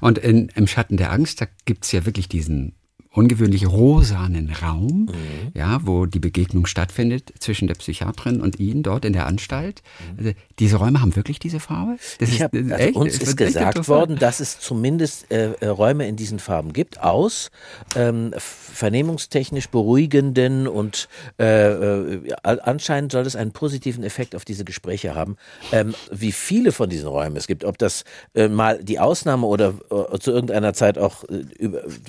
Und 0.00 0.18
in, 0.18 0.48
im 0.54 0.66
Schatten 0.66 0.96
der 0.96 1.12
Angst, 1.12 1.40
da 1.40 1.46
gibt 1.64 1.84
es 1.84 1.92
ja 1.92 2.04
wirklich 2.06 2.28
diesen 2.28 2.74
ungewöhnlich 3.14 3.66
rosanen 3.66 4.50
Raum, 4.50 5.06
mhm. 5.06 5.52
ja, 5.54 5.80
wo 5.84 6.04
die 6.06 6.18
Begegnung 6.18 6.66
stattfindet 6.66 7.32
zwischen 7.38 7.68
der 7.68 7.74
Psychiatrin 7.74 8.40
und 8.40 8.58
Ihnen 8.58 8.82
dort 8.82 9.04
in 9.04 9.12
der 9.12 9.26
Anstalt. 9.26 9.82
Mhm. 10.12 10.18
Also, 10.18 10.32
diese 10.58 10.76
Räume 10.76 11.00
haben 11.00 11.14
wirklich 11.14 11.38
diese 11.38 11.60
Farbe? 11.60 11.96
Das 12.18 12.28
ich 12.28 12.36
ist, 12.36 12.42
hab, 12.42 12.54
also 12.54 12.74
echt, 12.74 12.96
uns 12.96 13.18
ist 13.18 13.36
gesagt 13.36 13.88
worden, 13.88 14.18
dass 14.18 14.40
es 14.40 14.58
zumindest 14.58 15.30
äh, 15.30 15.52
äh, 15.52 15.68
Räume 15.68 16.08
in 16.08 16.16
diesen 16.16 16.40
Farben 16.40 16.72
gibt, 16.72 17.00
aus 17.00 17.50
ähm, 17.94 18.32
vernehmungstechnisch 18.36 19.68
beruhigenden 19.68 20.66
und 20.66 21.08
äh, 21.38 21.68
äh, 21.68 22.32
anscheinend 22.42 23.12
soll 23.12 23.26
es 23.26 23.36
einen 23.36 23.52
positiven 23.52 24.02
Effekt 24.02 24.34
auf 24.34 24.44
diese 24.44 24.64
Gespräche 24.64 25.14
haben. 25.14 25.36
Ähm, 25.70 25.94
wie 26.10 26.32
viele 26.32 26.72
von 26.72 26.90
diesen 26.90 27.06
Räumen 27.06 27.36
es 27.36 27.46
gibt, 27.46 27.64
ob 27.64 27.78
das 27.78 28.04
äh, 28.34 28.48
mal 28.48 28.82
die 28.82 28.98
Ausnahme 28.98 29.46
oder 29.46 29.74
äh, 29.90 30.18
zu 30.18 30.32
irgendeiner 30.32 30.74
Zeit 30.74 30.98
auch 30.98 31.24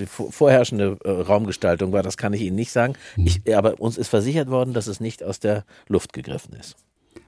vorherrschende 0.08 0.95
äh, 1.04 1.10
Raumgestaltung 1.10 1.92
war, 1.92 2.04
das 2.04 2.18
kann 2.18 2.34
ich 2.34 2.42
Ihnen 2.42 2.56
nicht 2.56 2.72
sagen. 2.72 2.94
Mhm. 3.16 3.28
Ich, 3.28 3.56
aber 3.56 3.80
uns 3.80 3.98
ist 3.98 4.08
versichert 4.08 4.50
worden, 4.50 4.74
dass 4.74 4.88
es 4.88 5.00
nicht 5.00 5.24
aus 5.24 5.40
der 5.40 5.66
Luft 5.88 6.14
gegriffen 6.14 6.54
ist. 6.54 6.76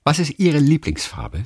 Was 0.04 0.20
ist 0.20 0.40
Ihre 0.40 0.60
Lieblingsfarbe? 0.60 1.44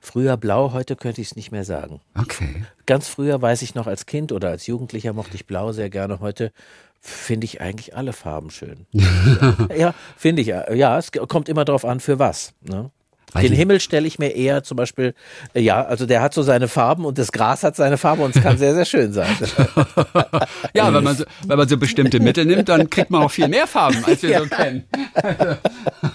Früher 0.00 0.36
blau, 0.36 0.72
heute 0.72 0.96
könnte 0.96 1.20
ich 1.20 1.28
es 1.28 1.36
nicht 1.36 1.52
mehr 1.52 1.64
sagen. 1.64 2.00
Okay. 2.18 2.64
Ganz 2.86 3.08
früher 3.08 3.40
weiß 3.40 3.62
ich 3.62 3.74
noch 3.74 3.86
als 3.86 4.06
Kind 4.06 4.32
oder 4.32 4.48
als 4.48 4.66
Jugendlicher 4.66 5.12
mochte 5.12 5.34
ich 5.34 5.46
blau 5.46 5.72
sehr 5.72 5.90
gerne. 5.90 6.20
Heute 6.20 6.52
finde 7.00 7.44
ich 7.44 7.60
eigentlich 7.60 7.94
alle 7.96 8.12
Farben 8.12 8.50
schön. 8.50 8.86
ja, 9.76 9.94
finde 10.16 10.42
ich. 10.42 10.48
Ja, 10.48 10.98
es 10.98 11.12
kommt 11.12 11.48
immer 11.48 11.64
darauf 11.64 11.84
an, 11.84 12.00
für 12.00 12.18
was. 12.18 12.54
Ne? 12.62 12.90
Den 13.42 13.52
Himmel 13.52 13.80
stelle 13.80 14.06
ich 14.06 14.18
mir 14.18 14.30
eher 14.30 14.62
zum 14.62 14.76
Beispiel, 14.76 15.14
äh, 15.54 15.60
ja, 15.60 15.84
also 15.84 16.06
der 16.06 16.22
hat 16.22 16.34
so 16.34 16.42
seine 16.42 16.68
Farben 16.68 17.04
und 17.04 17.18
das 17.18 17.32
Gras 17.32 17.62
hat 17.62 17.76
seine 17.76 17.98
Farbe 17.98 18.22
und 18.22 18.36
es 18.36 18.42
kann 18.42 18.58
sehr, 18.58 18.74
sehr 18.74 18.84
schön 18.84 19.12
sein. 19.12 19.36
ja, 20.74 20.92
wenn 20.94 21.04
man, 21.04 21.16
so, 21.16 21.24
wenn 21.46 21.58
man 21.58 21.68
so 21.68 21.76
bestimmte 21.76 22.20
Mittel 22.20 22.44
nimmt, 22.44 22.68
dann 22.68 22.88
kriegt 22.88 23.10
man 23.10 23.22
auch 23.22 23.30
viel 23.30 23.48
mehr 23.48 23.66
Farben, 23.66 24.04
als 24.04 24.22
wir 24.22 24.30
ja. 24.30 24.40
so 24.40 24.46
kennen. 24.46 24.84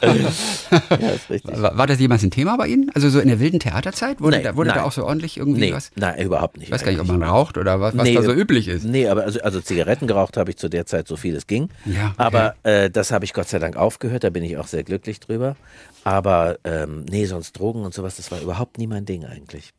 ja, 0.02 1.10
ist 1.10 1.30
richtig. 1.30 1.62
War, 1.62 1.78
war, 1.78 1.88
das 1.88 2.00
jemals 2.00 2.24
ein 2.24 2.32
Thema 2.32 2.58
bei 2.58 2.68
Ihnen? 2.68 2.92
Also 2.94 3.10
so 3.10 3.20
in 3.20 3.28
der 3.28 3.40
wilden 3.40 3.60
Theaterzeit? 3.60 4.22
Wurde, 4.22 4.38
nee, 4.38 4.44
da, 4.44 4.56
wurde 4.56 4.72
da 4.72 4.84
auch 4.84 4.92
so 4.92 5.06
ordentlich 5.06 5.38
irgendwie 5.38 5.62
nee, 5.62 5.74
was? 5.74 5.92
Nein, 5.96 6.22
überhaupt 6.22 6.58
nicht. 6.58 6.68
Ich 6.68 6.72
weiß 6.72 6.84
gar 6.84 6.92
nicht, 6.92 7.02
ob 7.02 7.08
man 7.08 7.22
raucht 7.24 7.58
oder 7.58 7.82
was, 7.82 7.98
was 7.98 8.04
nee, 8.04 8.16
da 8.16 8.22
so 8.22 8.32
üblich 8.32 8.68
ist. 8.68 8.86
Nee, 8.86 9.08
aber 9.08 9.24
also, 9.24 9.42
also 9.42 9.60
Zigaretten 9.62 10.08
geraucht 10.08 10.38
habe 10.38 10.52
ich 10.52 10.58
zu 10.58 10.70
der 10.70 10.86
Zeit 10.86 11.08
so 11.08 11.16
viel 11.16 11.36
es 11.36 11.48
ging. 11.48 11.70
Ja, 11.86 12.08
okay. 12.08 12.14
Aber 12.18 12.56
äh, 12.64 12.90
das 12.90 13.12
habe 13.12 13.26
ich 13.26 13.34
Gott 13.34 13.50
sei 13.50 13.60
Dank 13.60 13.76
aufgehört, 13.76 14.24
da 14.24 14.30
bin 14.30 14.44
ich 14.44 14.58
auch 14.58 14.68
sehr 14.68 14.84
glücklich 14.84 15.20
drüber. 15.20 15.56
Aber 16.04 16.60
ähm, 16.64 17.06
nee, 17.10 17.26
sonst 17.26 17.54
Drogen 17.54 17.84
und 17.84 17.94
sowas, 17.94 18.18
das 18.18 18.32
war 18.32 18.42
überhaupt 18.42 18.78
nie 18.78 18.88
mein 18.88 19.06
Ding 19.06 19.26
eigentlich. 19.26 19.72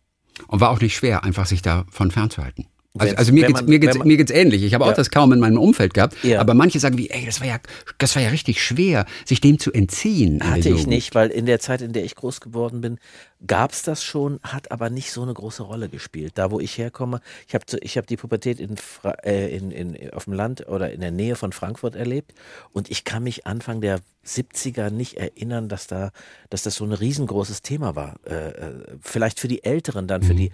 Und 0.48 0.60
war 0.60 0.70
auch 0.70 0.80
nicht 0.80 0.96
schwer, 0.96 1.24
einfach 1.24 1.46
sich 1.46 1.62
davon 1.62 2.10
fernzuhalten. 2.10 2.66
Also, 2.98 3.14
also 3.14 3.32
mir, 3.32 3.46
geht's, 3.46 3.60
man, 3.60 3.70
mir, 3.70 3.78
geht's, 3.78 3.98
man, 3.98 4.08
mir 4.08 4.16
geht's 4.16 4.32
ähnlich. 4.32 4.64
Ich 4.64 4.74
habe 4.74 4.84
ja. 4.84 4.90
auch 4.90 4.94
das 4.94 5.10
kaum 5.10 5.32
in 5.32 5.38
meinem 5.38 5.58
Umfeld 5.58 5.94
gehabt. 5.94 6.16
Ja. 6.24 6.40
Aber 6.40 6.54
manche 6.54 6.80
sagen 6.80 6.98
wie, 6.98 7.08
ey, 7.08 7.24
das 7.24 7.40
war 7.40 7.46
ja, 7.46 7.58
das 7.98 8.16
war 8.16 8.22
ja 8.22 8.30
richtig 8.30 8.62
schwer, 8.62 9.06
sich 9.24 9.40
dem 9.40 9.60
zu 9.60 9.72
entziehen. 9.72 10.40
Hatte 10.42 10.70
ich 10.70 10.88
nicht, 10.88 11.14
weil 11.14 11.30
in 11.30 11.46
der 11.46 11.60
Zeit, 11.60 11.82
in 11.82 11.92
der 11.92 12.04
ich 12.04 12.16
groß 12.16 12.40
geworden 12.40 12.80
bin, 12.80 12.98
gab 13.46 13.72
es 13.72 13.82
das 13.82 14.04
schon, 14.04 14.38
hat 14.42 14.70
aber 14.70 14.90
nicht 14.90 15.12
so 15.12 15.22
eine 15.22 15.32
große 15.32 15.62
Rolle 15.62 15.88
gespielt. 15.88 16.32
Da, 16.36 16.50
wo 16.50 16.60
ich 16.60 16.76
herkomme, 16.76 17.20
ich 17.48 17.54
habe 17.54 17.64
ich 17.80 17.96
hab 17.96 18.06
die 18.06 18.16
Pubertät 18.16 18.60
in, 18.60 18.76
äh, 19.24 19.56
in, 19.56 19.70
in, 19.70 20.10
auf 20.12 20.24
dem 20.24 20.34
Land 20.34 20.68
oder 20.68 20.92
in 20.92 21.00
der 21.00 21.10
Nähe 21.10 21.36
von 21.36 21.52
Frankfurt 21.52 21.94
erlebt 21.94 22.34
und 22.72 22.90
ich 22.90 23.04
kann 23.04 23.22
mich 23.22 23.46
Anfang 23.46 23.80
der 23.80 24.00
70er 24.26 24.90
nicht 24.90 25.16
erinnern, 25.16 25.68
dass 25.68 25.86
da, 25.86 26.10
dass 26.50 26.62
das 26.62 26.74
so 26.74 26.84
ein 26.84 26.92
riesengroßes 26.92 27.62
Thema 27.62 27.96
war. 27.96 28.16
Äh, 28.26 28.50
äh 28.50 28.96
vielleicht 29.00 29.40
für 29.40 29.48
die 29.48 29.64
Älteren, 29.64 30.06
dann 30.06 30.22
für 30.22 30.34
die 30.34 30.52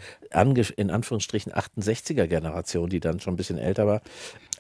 in 0.77 0.91
Anführungsstrichen 0.91 1.53
68er 1.53 2.27
Generation, 2.27 2.89
die 2.89 3.01
dann 3.01 3.19
schon 3.21 3.35
ein 3.35 3.37
bisschen 3.37 3.59
älter 3.59 3.87
war. 3.87 4.03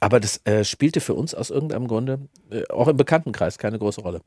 Aber 0.00 0.18
das 0.20 0.40
äh, 0.44 0.64
spielte 0.64 1.00
für 1.00 1.14
uns 1.14 1.34
aus 1.34 1.50
irgendeinem 1.50 1.86
Grunde, 1.86 2.18
äh, 2.50 2.66
auch 2.68 2.88
im 2.88 2.96
Bekanntenkreis, 2.96 3.58
keine 3.58 3.78
große 3.78 4.00
Rolle. 4.00 4.20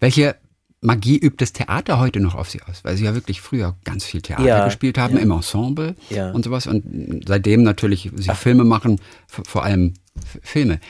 Welche 0.00 0.36
Magie 0.84 1.16
übt 1.16 1.36
das 1.38 1.54
Theater 1.54 1.98
heute 1.98 2.20
noch 2.20 2.34
auf 2.34 2.50
Sie 2.50 2.60
aus, 2.62 2.84
weil 2.84 2.96
Sie 2.96 3.04
ja 3.04 3.14
wirklich 3.14 3.40
früher 3.40 3.74
ganz 3.84 4.04
viel 4.04 4.20
Theater 4.20 4.44
ja, 4.44 4.64
gespielt 4.66 4.98
haben, 4.98 5.16
ja. 5.16 5.22
im 5.22 5.30
Ensemble 5.30 5.96
ja. 6.10 6.30
und 6.30 6.44
sowas. 6.44 6.66
Und 6.66 7.24
seitdem 7.26 7.62
natürlich 7.62 8.10
Sie 8.14 8.28
Ach. 8.28 8.36
Filme 8.36 8.64
machen, 8.64 9.00
vor 9.26 9.64
allem 9.64 9.94
Filme. 10.42 10.80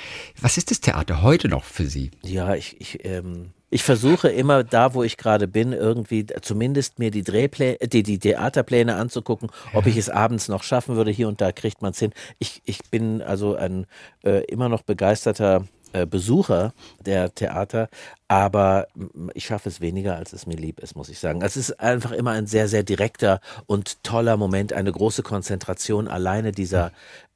Was 0.41 0.59
ist 0.59 0.73
das 0.73 0.81
Theater 0.81 1.23
heute 1.23 1.49
noch 1.49 1.63
für 1.63 1.87
Sie? 1.87 2.11
Ja, 2.23 2.57
ich, 2.57 2.81
ich, 2.81 3.05
ähm, 3.05 3.51
ich 3.71 3.85
versuche 3.85 4.29
immer 4.29 4.65
da, 4.65 4.95
wo 4.95 5.05
ich 5.05 5.17
gerade 5.17 5.47
bin, 5.47 5.73
irgendwie 5.73 6.27
zumindest 6.43 6.99
mir 6.99 7.13
die 7.13 7.23
Drehpläne, 7.23 7.79
die, 7.87 8.03
die 8.03 8.19
Theaterpläne 8.19 8.97
anzugucken, 8.97 9.51
ob 9.75 9.87
ich 9.87 9.97
es 9.97 10.11
abends 10.11 10.49
noch 10.49 10.65
schaffen 10.65 10.97
würde. 10.97 11.13
Hier 11.13 11.29
und 11.29 11.41
da 11.41 11.53
kriegt 11.53 11.83
man 11.83 11.93
es 11.93 12.01
hin. 12.01 12.13
Ich, 12.41 12.63
ich 12.65 12.81
bin 12.91 13.23
also 13.23 13.55
ein 13.55 13.87
äh, 14.25 14.45
immer 14.47 14.69
noch 14.69 14.83
begeisterter 14.83 15.69
äh, 15.95 16.07
Besucher 16.07 16.75
der 17.07 17.33
Theater, 17.35 17.89
aber 18.27 18.89
ich 19.35 19.47
schaffe 19.47 19.69
es 19.69 19.81
weniger, 19.81 20.17
als 20.17 20.33
es 20.33 20.45
mir 20.45 20.57
lieb 20.57 20.81
ist, 20.81 20.97
muss 20.97 21.09
ich 21.09 21.21
sagen. 21.21 21.41
Es 21.41 21.57
ist 21.57 21.79
einfach 21.79 22.11
immer 22.11 22.33
ein 22.33 22.49
sehr, 22.49 22.67
sehr 22.67 22.83
direkter 22.83 23.41
und 23.67 24.03
toller 24.03 24.37
Moment, 24.37 24.73
eine 24.73 24.91
große 24.91 25.23
Konzentration. 25.23 26.09
Alleine 26.09 26.51
dieser, 26.51 26.91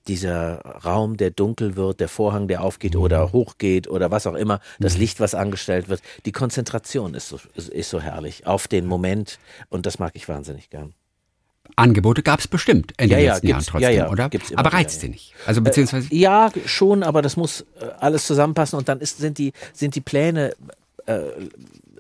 dieser 0.08 0.58
Raum, 0.84 1.16
der 1.16 1.30
dunkel 1.30 1.76
wird, 1.76 2.00
der 2.00 2.08
Vorhang, 2.08 2.48
der 2.48 2.64
aufgeht 2.64 2.96
oder 2.96 3.32
hochgeht 3.32 3.88
oder 3.88 4.10
was 4.10 4.26
auch 4.26 4.34
immer, 4.34 4.58
das 4.80 4.94
mhm. 4.94 5.00
Licht, 5.00 5.20
was 5.20 5.36
angestellt 5.36 5.88
wird. 5.88 6.02
Die 6.24 6.32
Konzentration 6.32 7.14
ist 7.14 7.28
so, 7.28 7.38
ist 7.54 7.90
so 7.90 8.00
herrlich 8.00 8.44
auf 8.44 8.66
den 8.66 8.86
Moment 8.86 9.38
und 9.68 9.86
das 9.86 10.00
mag 10.00 10.16
ich 10.16 10.28
wahnsinnig 10.28 10.68
gern. 10.68 10.94
Angebote 11.78 12.22
gab 12.22 12.40
es 12.40 12.48
bestimmt 12.48 12.92
in 12.98 13.08
den 13.08 13.20
ja, 13.20 13.32
letzten 13.32 13.48
Jahren 13.48 13.64
trotzdem, 13.64 13.82
ja, 13.82 13.90
ja, 13.90 14.10
oder? 14.10 14.30
aber 14.56 14.72
reizt 14.72 15.00
sie 15.00 15.08
nicht? 15.08 15.34
Also 15.46 15.62
beziehungsweise 15.62 16.12
äh, 16.12 16.16
ja, 16.16 16.50
schon, 16.66 17.02
aber 17.02 17.22
das 17.22 17.36
muss 17.36 17.62
äh, 17.80 17.86
alles 17.98 18.26
zusammenpassen 18.26 18.78
und 18.78 18.88
dann 18.88 19.00
ist, 19.00 19.18
sind 19.18 19.38
die 19.38 19.52
sind 19.72 19.94
die 19.94 20.00
Pläne 20.00 20.54
äh, 21.06 21.20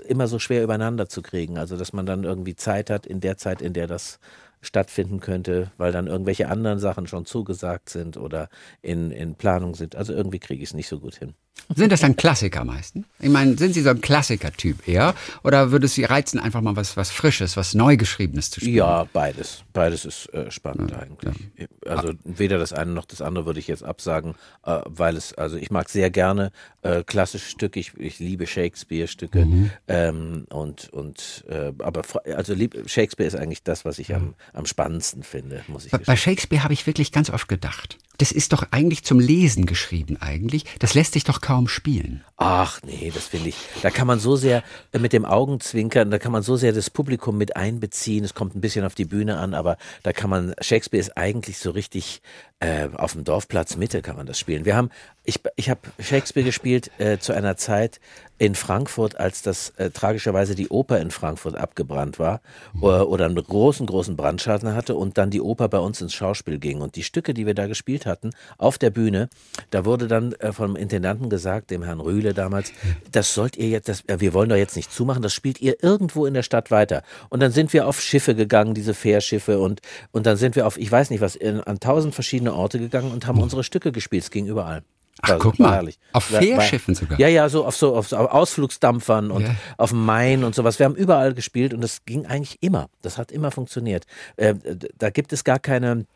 immer 0.08 0.26
so 0.26 0.38
schwer 0.38 0.62
übereinander 0.62 1.08
zu 1.08 1.22
kriegen. 1.22 1.58
Also 1.58 1.76
dass 1.76 1.92
man 1.92 2.06
dann 2.06 2.24
irgendwie 2.24 2.56
Zeit 2.56 2.90
hat 2.90 3.06
in 3.06 3.20
der 3.20 3.36
Zeit, 3.36 3.62
in 3.62 3.72
der 3.72 3.86
das 3.86 4.18
stattfinden 4.60 5.20
könnte, 5.20 5.70
weil 5.76 5.92
dann 5.92 6.08
irgendwelche 6.08 6.48
anderen 6.48 6.78
Sachen 6.78 7.06
schon 7.06 7.26
zugesagt 7.26 7.88
sind 7.88 8.16
oder 8.16 8.48
in, 8.82 9.10
in 9.10 9.34
Planung 9.36 9.74
sind. 9.74 9.94
Also 9.94 10.12
irgendwie 10.12 10.40
kriege 10.40 10.62
ich 10.62 10.70
es 10.70 10.74
nicht 10.74 10.88
so 10.88 10.98
gut 10.98 11.14
hin. 11.14 11.34
Sind 11.74 11.92
das 11.92 12.00
dann 12.00 12.16
Klassiker 12.16 12.64
meistens? 12.64 13.06
Ich 13.20 13.28
meine, 13.28 13.56
sind 13.58 13.74
Sie 13.74 13.82
so 13.82 13.90
ein 13.90 14.00
Klassiker-Typ 14.00 14.88
eher? 14.88 15.14
Oder 15.44 15.70
würde 15.70 15.86
es 15.86 15.94
Sie 15.94 16.04
reizen, 16.04 16.38
einfach 16.40 16.60
mal 16.60 16.76
was, 16.76 16.96
was 16.96 17.10
Frisches, 17.10 17.56
was 17.56 17.74
Neugeschriebenes 17.74 18.50
zu 18.50 18.60
spielen? 18.60 18.76
Ja, 18.76 19.06
beides. 19.12 19.64
Beides 19.72 20.04
ist 20.04 20.32
äh, 20.32 20.50
spannend 20.50 20.92
ja, 20.92 21.00
eigentlich. 21.00 21.34
Ja. 21.56 21.66
Also 21.86 22.12
weder 22.24 22.58
das 22.58 22.72
eine 22.72 22.92
noch 22.92 23.04
das 23.04 23.20
andere 23.20 23.46
würde 23.46 23.60
ich 23.60 23.68
jetzt 23.68 23.84
absagen, 23.84 24.34
äh, 24.64 24.80
weil 24.86 25.16
es, 25.16 25.34
also 25.34 25.56
ich 25.56 25.70
mag 25.70 25.88
sehr 25.90 26.10
gerne 26.10 26.52
äh, 26.82 27.04
klassische 27.04 27.50
Stücke, 27.50 27.80
ich, 27.80 27.92
ich 27.98 28.18
liebe 28.18 28.46
Shakespeare-Stücke 28.46 29.44
mhm. 29.44 29.70
ähm, 29.88 30.46
und, 30.50 30.88
und 30.90 31.44
äh, 31.48 31.72
aber 31.78 32.02
also 32.34 32.54
lieb, 32.54 32.76
Shakespeare 32.86 33.26
ist 33.26 33.36
eigentlich 33.36 33.62
das, 33.62 33.84
was 33.84 33.98
ich 33.98 34.14
am, 34.14 34.34
am 34.52 34.66
spannendsten 34.66 35.22
finde, 35.22 35.62
muss 35.68 35.84
ich 35.84 35.92
Bei, 35.92 35.98
bei 35.98 36.16
Shakespeare 36.16 36.62
habe 36.62 36.72
ich 36.72 36.86
wirklich 36.86 37.12
ganz 37.12 37.30
oft 37.30 37.48
gedacht, 37.48 37.98
das 38.18 38.32
ist 38.32 38.52
doch 38.52 38.64
eigentlich 38.72 39.04
zum 39.04 39.20
Lesen 39.20 39.64
geschrieben 39.64 40.16
eigentlich. 40.20 40.64
Das 40.80 40.94
lässt 40.94 41.12
sich 41.12 41.24
doch 41.24 41.40
kaum 41.40 41.68
spielen. 41.68 42.24
Ach 42.36 42.80
nee, 42.84 43.10
das 43.14 43.26
finde 43.26 43.48
ich. 43.50 43.56
Da 43.82 43.90
kann 43.90 44.06
man 44.06 44.18
so 44.18 44.36
sehr 44.36 44.62
äh, 44.92 44.98
mit 44.98 45.12
dem 45.12 45.24
Augenzwinkern, 45.24 46.10
da 46.10 46.18
kann 46.18 46.32
man 46.32 46.42
so 46.42 46.56
sehr 46.56 46.72
das 46.72 46.90
Publikum 46.90 47.38
mit 47.38 47.56
einbeziehen. 47.56 48.24
Es 48.24 48.34
kommt 48.34 48.54
ein 48.54 48.60
bisschen 48.60 48.84
auf 48.84 48.94
die 48.94 49.04
Bühne 49.04 49.38
an, 49.38 49.54
aber 49.54 49.76
da 50.02 50.12
kann 50.12 50.30
man, 50.30 50.54
Shakespeare 50.60 51.00
ist 51.00 51.16
eigentlich 51.16 51.58
so 51.58 51.70
richtig 51.70 52.20
äh, 52.60 52.88
auf 52.96 53.12
dem 53.12 53.24
Dorfplatz 53.24 53.76
Mitte 53.76 54.02
kann 54.02 54.16
man 54.16 54.26
das 54.26 54.38
spielen. 54.38 54.64
Wir 54.64 54.76
haben, 54.76 54.90
ich, 55.24 55.40
ich 55.56 55.70
habe 55.70 55.80
Shakespeare 56.00 56.44
gespielt 56.44 56.90
äh, 56.98 57.18
zu 57.18 57.32
einer 57.32 57.56
Zeit 57.56 58.00
in 58.38 58.54
Frankfurt, 58.54 59.18
als 59.18 59.42
das 59.42 59.70
äh, 59.76 59.90
tragischerweise 59.90 60.54
die 60.54 60.68
Oper 60.68 61.00
in 61.00 61.10
Frankfurt 61.10 61.56
abgebrannt 61.56 62.18
war 62.18 62.40
mhm. 62.72 62.82
oder, 62.82 63.08
oder 63.08 63.24
einen 63.26 63.36
großen, 63.36 63.86
großen 63.86 64.16
Brandschaden 64.16 64.74
hatte 64.74 64.94
und 64.94 65.18
dann 65.18 65.30
die 65.30 65.40
Oper 65.40 65.68
bei 65.68 65.78
uns 65.78 66.00
ins 66.00 66.14
Schauspiel 66.14 66.58
ging. 66.58 66.80
Und 66.80 66.96
die 66.96 67.02
Stücke, 67.02 67.34
die 67.34 67.46
wir 67.46 67.54
da 67.54 67.66
gespielt 67.66 68.06
hatten, 68.06 68.30
auf 68.56 68.78
der 68.78 68.90
Bühne, 68.90 69.28
da 69.70 69.84
wurde 69.84 70.06
dann 70.06 70.32
äh, 70.34 70.52
vom 70.52 70.76
Intendanten 70.76 71.28
gesagt, 71.28 71.70
dem 71.70 71.82
Herrn 71.82 72.00
Rühle 72.00 72.32
damals, 72.32 72.72
das 73.10 73.34
sollt 73.34 73.56
ihr 73.56 73.68
jetzt, 73.68 73.88
das, 73.88 74.02
äh, 74.06 74.20
wir 74.20 74.34
wollen 74.34 74.48
doch 74.48 74.56
jetzt 74.56 74.76
nicht 74.76 74.92
zumachen, 74.92 75.22
das 75.22 75.34
spielt 75.34 75.60
ihr 75.60 75.82
irgendwo 75.82 76.24
in 76.26 76.34
der 76.34 76.44
Stadt 76.44 76.70
weiter. 76.70 77.02
Und 77.28 77.40
dann 77.40 77.50
sind 77.50 77.72
wir 77.72 77.88
auf 77.88 78.00
Schiffe 78.00 78.36
gegangen, 78.36 78.74
diese 78.74 78.94
Fährschiffe 78.94 79.58
und, 79.58 79.80
und 80.12 80.26
dann 80.26 80.36
sind 80.36 80.54
wir 80.54 80.66
auf, 80.66 80.76
ich 80.76 80.90
weiß 80.90 81.10
nicht 81.10 81.20
was, 81.20 81.34
in, 81.34 81.60
an 81.60 81.80
tausend 81.80 82.14
verschiedene 82.48 82.54
Orte 82.54 82.78
gegangen 82.78 83.12
und 83.12 83.26
haben 83.26 83.36
mhm. 83.36 83.44
unsere 83.44 83.64
Stücke 83.64 83.92
gespielt. 83.92 84.24
Es 84.24 84.30
ging 84.30 84.46
überall. 84.46 84.82
Ach, 85.20 85.30
war, 85.30 85.38
guck 85.38 85.58
mal, 85.58 85.72
herrlich. 85.72 85.98
auf 86.12 86.24
Fährschiffen 86.24 86.94
sogar. 86.94 87.18
Ja, 87.18 87.26
ja, 87.26 87.48
so 87.48 87.66
auf 87.66 87.76
so 87.76 87.96
auf, 87.96 88.12
Ausflugsdampfern 88.12 89.32
und 89.32 89.42
ja. 89.42 89.54
auf 89.76 89.90
dem 89.90 90.04
Main 90.04 90.44
und 90.44 90.54
sowas. 90.54 90.78
Wir 90.78 90.86
haben 90.86 90.94
überall 90.94 91.34
gespielt 91.34 91.74
und 91.74 91.80
das 91.80 92.04
ging 92.04 92.26
eigentlich 92.26 92.58
immer. 92.60 92.88
Das 93.02 93.18
hat 93.18 93.32
immer 93.32 93.50
funktioniert. 93.50 94.06
Äh, 94.36 94.54
da 94.96 95.10
gibt 95.10 95.32
es 95.32 95.44
gar 95.44 95.58
keine 95.58 96.06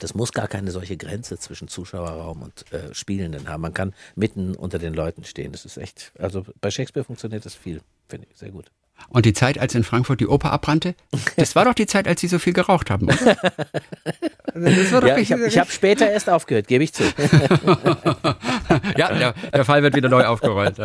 das 0.00 0.12
muss 0.12 0.32
gar 0.32 0.48
keine 0.48 0.72
solche 0.72 0.96
Grenze 0.96 1.38
zwischen 1.38 1.68
Zuschauerraum 1.68 2.42
und 2.42 2.72
äh, 2.72 2.92
Spielenden 2.92 3.48
haben. 3.48 3.60
Man 3.60 3.74
kann 3.74 3.94
mitten 4.16 4.56
unter 4.56 4.80
den 4.80 4.92
Leuten 4.92 5.22
stehen. 5.22 5.52
Das 5.52 5.64
ist 5.64 5.76
echt, 5.76 6.12
also 6.18 6.44
bei 6.60 6.72
Shakespeare 6.72 7.04
funktioniert 7.04 7.46
das 7.46 7.54
viel, 7.54 7.80
finde 8.08 8.26
ich, 8.28 8.36
sehr 8.36 8.50
gut. 8.50 8.72
Und 9.08 9.26
die 9.26 9.32
Zeit, 9.32 9.58
als 9.58 9.74
in 9.74 9.84
Frankfurt 9.84 10.20
die 10.20 10.26
Oper 10.26 10.52
abbrannte, 10.52 10.94
das 11.36 11.54
war 11.54 11.64
doch 11.64 11.74
die 11.74 11.86
Zeit, 11.86 12.08
als 12.08 12.20
Sie 12.20 12.28
so 12.28 12.38
viel 12.38 12.52
geraucht 12.52 12.90
haben, 12.90 13.06
oder? 13.06 13.36
ja, 15.06 15.16
ich 15.18 15.32
habe 15.32 15.48
hab 15.48 15.70
später 15.70 16.10
erst 16.10 16.30
aufgehört, 16.30 16.68
gebe 16.68 16.84
ich 16.84 16.92
zu. 16.92 17.04
ja, 18.96 19.12
der, 19.12 19.34
der, 19.52 19.64
Fall 19.64 19.82
wird 19.82 19.94
wieder 19.94 20.08
neu 20.08 20.24
aufgerollt. 20.24 20.76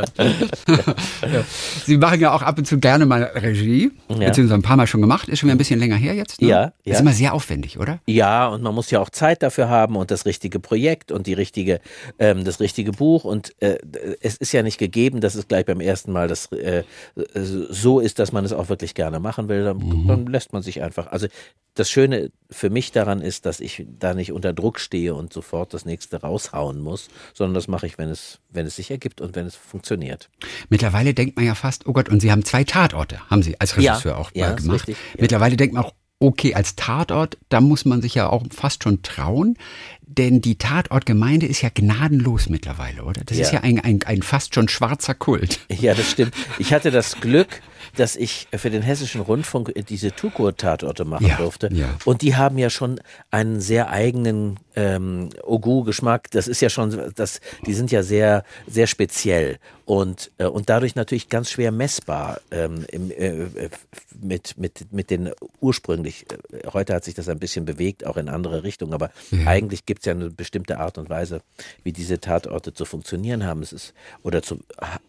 Ja. 1.21 1.43
Sie 1.85 1.97
machen 1.97 2.19
ja 2.19 2.33
auch 2.33 2.41
ab 2.41 2.57
und 2.57 2.65
zu 2.65 2.79
gerne 2.79 3.05
mal 3.05 3.23
Regie, 3.23 3.91
ja. 4.07 4.15
beziehungsweise 4.15 4.53
ein 4.55 4.61
paar 4.61 4.77
Mal 4.77 4.87
schon 4.87 5.01
gemacht, 5.01 5.27
ist 5.27 5.39
schon 5.39 5.47
wieder 5.47 5.55
ein 5.55 5.57
bisschen 5.57 5.79
länger 5.79 5.95
her 5.95 6.13
jetzt. 6.13 6.41
Ne? 6.41 6.47
Ja, 6.47 6.73
ja. 6.83 6.93
Ist 6.93 7.01
immer 7.01 7.11
sehr 7.11 7.33
aufwendig, 7.33 7.77
oder? 7.79 7.99
Ja, 8.07 8.47
und 8.47 8.63
man 8.63 8.73
muss 8.73 8.89
ja 8.91 8.99
auch 8.99 9.09
Zeit 9.09 9.43
dafür 9.43 9.69
haben 9.69 9.95
und 9.95 10.11
das 10.11 10.25
richtige 10.25 10.59
Projekt 10.59 11.11
und 11.11 11.27
die 11.27 11.33
richtige, 11.33 11.81
ähm, 12.19 12.45
das 12.45 12.59
richtige 12.59 12.91
Buch. 12.91 13.25
Und 13.25 13.53
äh, 13.61 13.77
es 14.21 14.37
ist 14.37 14.51
ja 14.51 14.63
nicht 14.63 14.77
gegeben, 14.77 15.21
dass 15.21 15.35
es 15.35 15.47
gleich 15.47 15.65
beim 15.65 15.81
ersten 15.81 16.11
Mal 16.11 16.27
das 16.27 16.51
äh, 16.51 16.83
so 17.35 17.98
ist, 17.99 18.19
dass 18.19 18.31
man 18.31 18.45
es 18.45 18.53
auch 18.53 18.69
wirklich 18.69 18.93
gerne 18.93 19.19
machen 19.19 19.49
will. 19.49 19.63
Dann, 19.63 19.77
mhm. 19.77 20.07
dann 20.07 20.25
lässt 20.27 20.53
man 20.53 20.61
sich 20.61 20.81
einfach. 20.81 21.07
Also 21.07 21.27
das 21.75 21.89
Schöne 21.89 22.31
für 22.49 22.69
mich 22.69 22.91
daran 22.91 23.21
ist, 23.21 23.45
dass 23.45 23.59
ich 23.59 23.85
da 23.99 24.13
nicht 24.13 24.31
unter 24.31 24.53
Druck 24.53 24.79
stehe 24.79 25.15
und 25.15 25.31
sofort 25.31 25.73
das 25.73 25.85
nächste 25.85 26.21
raushauen 26.21 26.79
muss, 26.79 27.09
sondern 27.33 27.53
das 27.53 27.67
mache 27.67 27.85
ich, 27.85 27.97
wenn 27.97 28.09
es, 28.09 28.39
wenn 28.49 28.65
es 28.65 28.75
sich 28.75 28.91
ergibt 28.91 29.21
und 29.21 29.35
wenn 29.35 29.45
es 29.45 29.55
funktioniert. 29.55 30.29
Mittlerweile 30.69 31.13
denkt 31.13 31.35
man 31.35 31.45
ja 31.45 31.55
fast, 31.55 31.87
oh 31.87 31.93
Gott, 31.93 32.09
und 32.09 32.21
Sie 32.21 32.31
haben 32.31 32.43
zwei 32.43 32.63
Tatorte, 32.63 33.19
haben 33.29 33.43
Sie 33.43 33.59
als 33.59 33.77
Regisseur 33.77 34.13
ja, 34.13 34.17
auch 34.17 34.31
ja, 34.33 34.53
gemacht. 34.53 34.87
Richtig, 34.87 34.97
ja. 35.13 35.21
Mittlerweile 35.21 35.57
denkt 35.57 35.73
man 35.73 35.85
auch, 35.85 35.93
okay, 36.19 36.53
als 36.53 36.75
Tatort, 36.75 37.37
da 37.47 37.61
muss 37.61 37.85
man 37.85 38.01
sich 38.01 38.15
ja 38.15 38.27
auch 38.29 38.43
fast 38.51 38.83
schon 38.83 39.01
trauen, 39.01 39.57
denn 40.17 40.41
die 40.41 40.57
Tatortgemeinde 40.57 41.45
ist 41.45 41.61
ja 41.61 41.69
gnadenlos 41.71 42.49
mittlerweile, 42.49 43.03
oder? 43.03 43.21
Das 43.25 43.37
ist 43.37 43.51
ja 43.51 43.61
ein, 43.61 43.79
ein, 43.79 44.01
ein 44.03 44.23
fast 44.23 44.55
schon 44.55 44.67
schwarzer 44.67 45.13
Kult. 45.13 45.59
Ja, 45.79 45.93
das 45.93 46.11
stimmt. 46.11 46.33
Ich 46.57 46.73
hatte 46.73 46.91
das 46.91 47.21
Glück, 47.21 47.61
dass 47.95 48.15
ich 48.15 48.47
für 48.53 48.69
den 48.69 48.81
Hessischen 48.81 49.21
Rundfunk 49.21 49.71
diese 49.87 50.11
Tukur-Tatorte 50.11 51.05
machen 51.05 51.27
ja, 51.27 51.37
durfte. 51.37 51.69
Ja. 51.71 51.95
Und 52.05 52.21
die 52.21 52.35
haben 52.35 52.57
ja 52.57 52.69
schon 52.69 52.99
einen 53.31 53.61
sehr 53.61 53.89
eigenen 53.89 54.59
ähm, 54.75 55.29
Ogu-Geschmack. 55.43 56.31
Das 56.31 56.47
ist 56.47 56.61
ja 56.61 56.69
schon, 56.69 57.13
das, 57.15 57.39
die 57.65 57.73
sind 57.73 57.91
ja 57.91 58.03
sehr, 58.03 58.43
sehr 58.67 58.87
speziell 58.87 59.59
und, 59.89 60.29
äh, 60.37 60.45
und 60.45 60.69
dadurch 60.69 60.93
natürlich 60.93 61.29
ganz 61.29 61.49
schwer 61.49 61.71
messbar 61.71 62.41
ähm, 62.51 62.85
im, 62.91 63.09
äh, 63.09 63.47
mit, 64.21 64.55
mit, 64.55 64.93
mit 64.93 65.09
den 65.09 65.31
ursprünglich, 65.61 66.27
äh, 66.31 66.67
heute 66.71 66.93
hat 66.93 67.03
sich 67.03 67.15
das 67.15 67.27
ein 67.27 67.39
bisschen 67.39 67.65
bewegt, 67.65 68.05
auch 68.05 68.17
in 68.17 68.29
andere 68.29 68.63
Richtungen, 68.63 68.93
aber 68.93 69.09
ja. 69.31 69.47
eigentlich 69.47 69.87
gibt 69.87 69.98
es 69.99 70.05
ja 70.05 70.13
eine 70.13 70.29
bestimmte 70.29 70.79
Art 70.79 70.97
und 70.97 71.09
Weise, 71.09 71.41
wie 71.83 71.91
diese 71.91 72.19
Tatorte 72.19 72.73
zu 72.73 72.85
funktionieren 72.85 73.45
haben. 73.45 73.61
Es 73.61 73.73
ist, 73.73 73.93
oder 74.23 74.41
zu, 74.41 74.59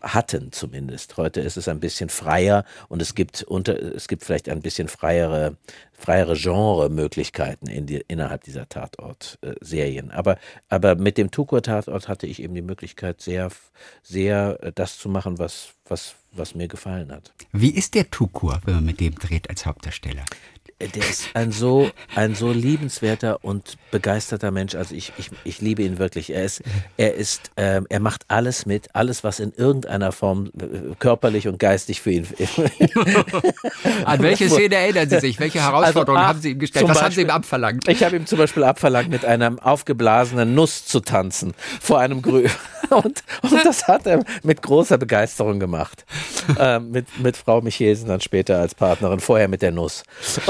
hatten 0.00 0.52
zumindest. 0.52 1.16
Heute 1.16 1.40
ist 1.40 1.56
es 1.56 1.68
ein 1.68 1.80
bisschen 1.80 2.08
freier 2.08 2.64
und 2.88 3.02
es 3.02 3.14
gibt 3.14 3.42
unter, 3.42 3.80
es 3.80 4.08
gibt 4.08 4.24
vielleicht 4.24 4.48
ein 4.48 4.60
bisschen 4.60 4.88
freiere, 4.88 5.56
freiere 5.92 6.34
Genre-Möglichkeiten 6.34 7.66
in 7.66 7.86
die, 7.86 8.04
innerhalb 8.08 8.44
dieser 8.44 8.68
Tatort-Serien. 8.68 10.10
Aber, 10.10 10.38
aber 10.68 10.94
mit 10.94 11.18
dem 11.18 11.30
Tukur-Tatort 11.30 12.08
hatte 12.08 12.26
ich 12.26 12.42
eben 12.42 12.54
die 12.54 12.62
Möglichkeit, 12.62 13.20
sehr, 13.20 13.50
sehr 14.02 14.58
äh, 14.62 14.72
das 14.74 14.98
zu 14.98 15.08
machen, 15.08 15.38
was, 15.38 15.74
was, 15.90 16.14
was 16.32 16.54
mir 16.54 16.68
gefallen 16.68 17.12
hat. 17.12 17.32
Wie 17.52 17.70
ist 17.70 17.94
der 17.94 18.10
Tukur, 18.10 18.60
wenn 18.64 18.74
man 18.74 18.84
mit 18.84 19.00
dem 19.00 19.14
dreht 19.16 19.50
als 19.50 19.66
Hauptdarsteller? 19.66 20.24
der 20.80 21.08
ist 21.08 21.28
ein 21.34 21.52
so, 21.52 21.90
ein 22.14 22.34
so 22.34 22.50
liebenswerter 22.52 23.44
und 23.44 23.76
begeisterter 23.90 24.50
Mensch. 24.50 24.74
Also 24.74 24.94
ich, 24.94 25.12
ich, 25.18 25.30
ich 25.44 25.60
liebe 25.60 25.82
ihn 25.82 25.98
wirklich. 25.98 26.30
Er 26.30 26.44
ist, 26.44 26.62
er 26.96 27.14
ist, 27.14 27.50
ähm, 27.56 27.86
er 27.90 28.00
macht 28.00 28.24
alles 28.28 28.64
mit, 28.64 28.94
alles, 28.94 29.22
was 29.22 29.40
in 29.40 29.52
irgendeiner 29.52 30.10
Form 30.12 30.50
äh, 30.58 30.94
körperlich 30.98 31.48
und 31.48 31.58
geistig 31.58 32.00
für 32.00 32.12
ihn. 32.12 32.26
An 34.04 34.22
welche 34.22 34.48
Szene 34.48 34.76
erinnern 34.76 35.10
Sie 35.10 35.20
sich? 35.20 35.38
Welche 35.38 35.60
Herausforderungen 35.60 36.18
also, 36.18 36.28
haben 36.28 36.40
Sie 36.40 36.50
ihm 36.52 36.58
gestellt? 36.58 36.84
Was 36.88 36.98
Beispiel, 36.98 37.04
haben 37.04 37.14
Sie 37.14 37.22
ihm 37.22 37.30
abverlangt? 37.30 37.88
Ich 37.88 38.02
habe 38.02 38.16
ihm 38.16 38.26
zum 38.26 38.38
Beispiel 38.38 38.64
abverlangt, 38.64 39.10
mit 39.10 39.24
einer 39.24 39.56
aufgeblasenen 39.60 40.54
Nuss 40.54 40.86
zu 40.86 41.00
tanzen 41.00 41.52
vor 41.80 41.98
einem 41.98 42.22
Grü. 42.22 42.48
Und, 43.02 43.22
und 43.42 43.64
das 43.64 43.86
hat 43.86 44.06
er 44.06 44.24
mit 44.42 44.62
großer 44.62 44.98
Begeisterung 44.98 45.60
gemacht. 45.60 46.04
Ähm, 46.58 46.90
mit, 46.90 47.06
mit 47.20 47.36
Frau 47.36 47.60
Michelsen 47.60 48.08
dann 48.08 48.20
später 48.20 48.58
als 48.58 48.74
Partnerin, 48.74 49.20
vorher 49.20 49.46
mit 49.46 49.62
der 49.62 49.70
Nuss. 49.70 50.02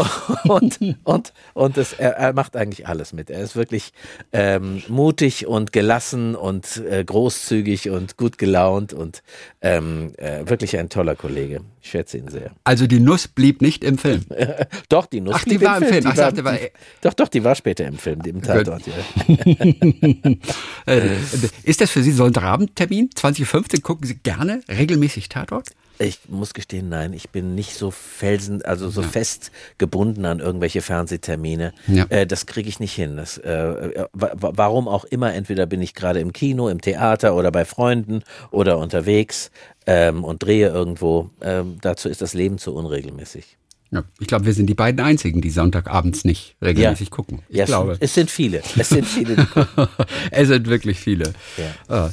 und, 0.45 0.79
und, 1.05 1.33
und 1.53 1.77
das, 1.77 1.93
er, 1.93 2.17
er, 2.17 2.33
macht 2.33 2.57
eigentlich 2.57 2.89
alles 2.89 3.13
mit. 3.13 3.29
Er 3.29 3.41
ist 3.41 3.57
wirklich 3.57 3.93
ähm, 4.33 4.83
mutig 4.89 5.47
und 5.47 5.73
gelassen 5.73 6.35
und 6.35 6.79
äh, 6.79 7.05
großzügig 7.05 7.91
und 7.91 8.17
gut 8.17 8.39
gelaunt 8.39 8.95
und 8.95 9.23
ähm, 9.61 10.13
äh, 10.17 10.49
wirklich 10.49 10.79
ein 10.79 10.89
toller 10.89 11.17
Kollege. 11.17 11.61
Ich 11.83 11.91
schätze 11.91 12.19
ihn 12.19 12.29
sehr. 12.29 12.53
Also 12.65 12.87
die 12.87 13.01
Nuss 13.01 13.29
blieb 13.29 13.61
nicht 13.61 13.85
im 13.85 13.99
Film. 13.99 14.25
doch, 14.89 15.07
die 15.07 15.21
Nuss 15.21 15.37
Ach, 15.39 15.45
die 15.45 15.61
war 15.61 15.77
im 15.77 15.85
Film. 15.85 16.03
Film. 16.03 16.07
Ach, 16.07 16.17
war, 16.17 16.45
war, 16.45 16.53
die, 16.55 16.69
doch, 17.03 17.15
doch, 17.15 17.29
die 17.29 17.45
war 17.45 17.55
später 17.55 17.87
im 17.87 17.99
Film, 17.99 18.21
im 18.25 18.41
Tatort. 18.41 18.83
Ja. 18.87 18.95
Äh, 20.87 21.17
ist 21.65 21.81
das 21.81 21.91
für 21.91 22.03
Sie 22.03 22.13
so 22.13 22.30
ein 22.31 22.43
Abendtermin? 22.43 23.11
2015 23.15 23.83
gucken 23.83 24.07
Sie 24.07 24.17
gerne 24.17 24.63
regelmäßig 24.69 25.29
Tatort? 25.29 25.71
Ich 25.99 26.21
muss 26.29 26.55
gestehen, 26.55 26.89
nein, 26.89 27.13
ich 27.13 27.29
bin 27.29 27.55
nicht 27.55 27.75
so 27.75 27.91
felsen, 27.91 28.63
also 28.65 28.89
so 28.89 29.03
ja. 29.03 29.09
fest 29.09 29.53
gebunden 29.77 30.25
an 30.25 30.41
irgendwelche 30.41 30.81
Fernsehtermine. 30.81 31.75
Ja. 31.89 32.07
Äh, 32.09 32.27
das 32.27 32.47
kriege 32.47 32.71
ich 32.71 32.81
nicht 32.81 32.95
hin. 32.95 33.19
Das, 33.19 33.37
äh 33.37 34.07
warum 34.15 34.89
auch 34.89 35.05
immer, 35.05 35.35
entweder 35.35 35.67
bin 35.67 35.83
ich 35.83 35.93
gerade 35.93 36.21
im 36.21 36.33
Kino, 36.33 36.71
im 36.71 36.81
Theater 36.81 37.35
oder 37.35 37.53
bei 37.53 37.67
Freunden 37.67 38.23
oder 38.51 38.79
unterwegs 38.79 39.51
ähm, 39.87 40.25
und 40.25 40.43
drehe 40.43 40.69
irgendwo. 40.69 41.29
Ähm, 41.43 41.77
dazu 41.83 42.09
ist 42.09 42.23
das 42.23 42.33
Leben 42.33 42.57
zu 42.57 42.75
unregelmäßig. 42.75 43.59
Ja, 43.93 44.05
ich 44.21 44.29
glaube, 44.29 44.47
wir 44.47 44.53
sind 44.53 44.67
die 44.67 44.75
beiden 44.75 45.01
einzigen, 45.01 45.41
die 45.41 45.51
Sonntagabends 45.51 46.25
nicht 46.25 46.57
regelmäßig 46.63 47.09
ja. 47.09 47.15
gucken. 47.15 47.43
Ich 47.49 47.57
ja, 47.57 47.65
glaube. 47.65 47.97
Es 47.99 48.15
sind 48.15 48.31
viele. 48.31 48.63
Es 48.77 48.89
sind 48.89 49.07
viele. 49.07 49.49
es 50.31 50.49
sind 50.49 50.69
wirklich 50.69 50.99
viele. 51.01 51.33
Ja. 51.57 52.07
Oh. 52.07 52.11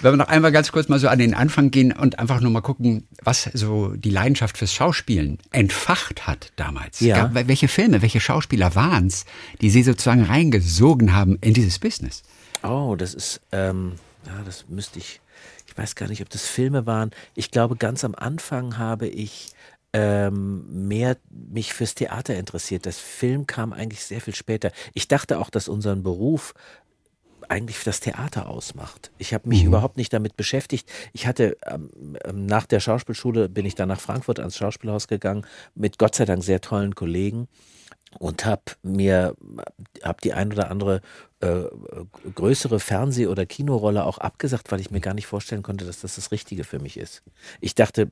Wenn 0.00 0.12
wir 0.12 0.16
noch 0.16 0.28
einmal 0.28 0.52
ganz 0.52 0.70
kurz 0.70 0.88
mal 0.88 1.00
so 1.00 1.08
an 1.08 1.18
den 1.18 1.34
Anfang 1.34 1.70
gehen 1.70 1.92
und 1.92 2.20
einfach 2.20 2.40
nur 2.40 2.52
mal 2.52 2.60
gucken, 2.60 3.08
was 3.22 3.50
so 3.54 3.88
die 3.96 4.10
Leidenschaft 4.10 4.56
fürs 4.56 4.72
Schauspielen 4.72 5.38
entfacht 5.50 6.26
hat 6.26 6.52
damals. 6.54 7.00
Ja. 7.00 7.26
Gab, 7.26 7.48
welche 7.48 7.66
Filme, 7.66 8.00
welche 8.00 8.20
Schauspieler 8.20 8.76
waren 8.76 9.08
es, 9.08 9.24
die 9.60 9.70
Sie 9.70 9.82
sozusagen 9.82 10.22
reingesogen 10.22 11.14
haben 11.14 11.38
in 11.40 11.52
dieses 11.52 11.80
Business? 11.80 12.22
Oh, 12.62 12.94
das 12.96 13.14
ist, 13.14 13.40
ähm, 13.50 13.94
ja, 14.26 14.40
das 14.44 14.66
müsste 14.68 15.00
ich, 15.00 15.20
ich 15.66 15.76
weiß 15.76 15.96
gar 15.96 16.08
nicht, 16.08 16.22
ob 16.22 16.30
das 16.30 16.46
Filme 16.46 16.86
waren. 16.86 17.10
Ich 17.34 17.50
glaube, 17.50 17.74
ganz 17.74 18.04
am 18.04 18.14
Anfang 18.14 18.78
habe 18.78 19.08
ich 19.08 19.48
ähm, 19.92 20.88
mehr 20.88 21.16
mich 21.30 21.72
fürs 21.72 21.94
Theater 21.94 22.36
interessiert. 22.36 22.86
Das 22.86 22.98
Film 22.98 23.46
kam 23.46 23.72
eigentlich 23.72 24.04
sehr 24.04 24.20
viel 24.20 24.34
später. 24.34 24.70
Ich 24.94 25.08
dachte 25.08 25.38
auch, 25.38 25.50
dass 25.50 25.68
unseren 25.68 26.02
Beruf 26.02 26.54
eigentlich 27.48 27.82
das 27.84 28.00
Theater 28.00 28.48
ausmacht. 28.48 29.10
Ich 29.18 29.32
habe 29.32 29.48
mich 29.48 29.62
mhm. 29.62 29.68
überhaupt 29.68 29.96
nicht 29.96 30.12
damit 30.12 30.36
beschäftigt. 30.36 30.90
Ich 31.12 31.26
hatte 31.26 31.56
ähm, 31.66 32.16
ähm, 32.24 32.46
nach 32.46 32.66
der 32.66 32.80
Schauspielschule 32.80 33.48
bin 33.48 33.64
ich 33.64 33.74
dann 33.74 33.88
nach 33.88 34.00
Frankfurt 34.00 34.38
ans 34.38 34.56
Schauspielhaus 34.56 35.08
gegangen 35.08 35.46
mit 35.74 35.98
Gott 35.98 36.14
sei 36.14 36.24
Dank 36.26 36.44
sehr 36.44 36.60
tollen 36.60 36.94
Kollegen 36.94 37.48
und 38.18 38.44
habe 38.44 38.62
mir 38.82 39.34
hab 40.02 40.20
die 40.20 40.32
ein 40.32 40.52
oder 40.52 40.70
andere 40.70 41.00
äh, 41.40 41.64
größere 42.34 42.80
Fernseh- 42.80 43.28
oder 43.28 43.46
Kinorolle 43.46 44.04
auch 44.04 44.18
abgesagt, 44.18 44.72
weil 44.72 44.80
ich 44.80 44.90
mir 44.90 45.00
gar 45.00 45.14
nicht 45.14 45.26
vorstellen 45.26 45.62
konnte, 45.62 45.84
dass 45.84 46.00
das 46.00 46.16
das 46.16 46.32
Richtige 46.32 46.64
für 46.64 46.80
mich 46.80 46.96
ist. 46.96 47.22
Ich 47.60 47.74
dachte 47.74 48.10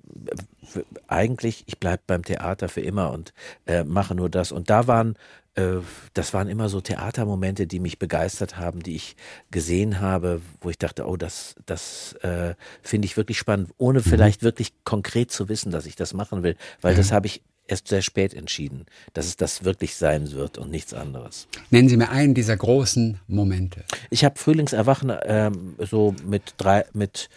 eigentlich, 1.08 1.64
ich 1.66 1.78
bleibe 1.78 2.02
beim 2.06 2.24
Theater 2.24 2.68
für 2.68 2.82
immer 2.82 3.10
und 3.10 3.32
äh, 3.66 3.84
mache 3.84 4.14
nur 4.14 4.30
das. 4.30 4.52
Und 4.52 4.70
da 4.70 4.86
waren 4.86 5.16
äh, 5.56 5.78
das 6.14 6.34
waren 6.34 6.48
immer 6.48 6.68
so 6.68 6.80
Theatermomente, 6.80 7.66
die 7.66 7.80
mich 7.80 7.98
begeistert 7.98 8.58
haben, 8.58 8.82
die 8.82 8.94
ich 8.94 9.16
gesehen 9.50 10.00
habe, 10.00 10.40
wo 10.60 10.70
ich 10.70 10.78
dachte, 10.78 11.06
oh, 11.06 11.16
das, 11.16 11.56
das 11.66 12.12
äh, 12.22 12.54
finde 12.82 13.06
ich 13.06 13.16
wirklich 13.16 13.38
spannend, 13.38 13.70
ohne 13.78 13.98
mhm. 14.00 14.04
vielleicht 14.04 14.42
wirklich 14.42 14.72
konkret 14.84 15.32
zu 15.32 15.48
wissen, 15.48 15.72
dass 15.72 15.86
ich 15.86 15.96
das 15.96 16.14
machen 16.14 16.42
will, 16.42 16.56
weil 16.80 16.92
mhm. 16.92 16.98
das 16.98 17.10
habe 17.10 17.26
ich 17.26 17.42
erst 17.68 17.88
sehr 17.88 18.02
spät 18.02 18.34
entschieden, 18.34 18.86
dass 19.14 19.26
es 19.26 19.36
das 19.36 19.64
wirklich 19.64 19.96
sein 19.96 20.32
wird 20.32 20.58
und 20.58 20.70
nichts 20.70 20.94
anderes. 20.94 21.48
Nennen 21.70 21.88
Sie 21.88 21.96
mir 21.96 22.10
einen 22.10 22.34
dieser 22.34 22.56
großen 22.56 23.20
Momente. 23.28 23.84
Ich 24.10 24.24
habe 24.24 24.38
Frühlingserwachen 24.38 25.12
ähm, 25.24 25.74
so 25.78 26.14
mit 26.24 26.54
drei, 26.56 26.84
mit 26.92 27.28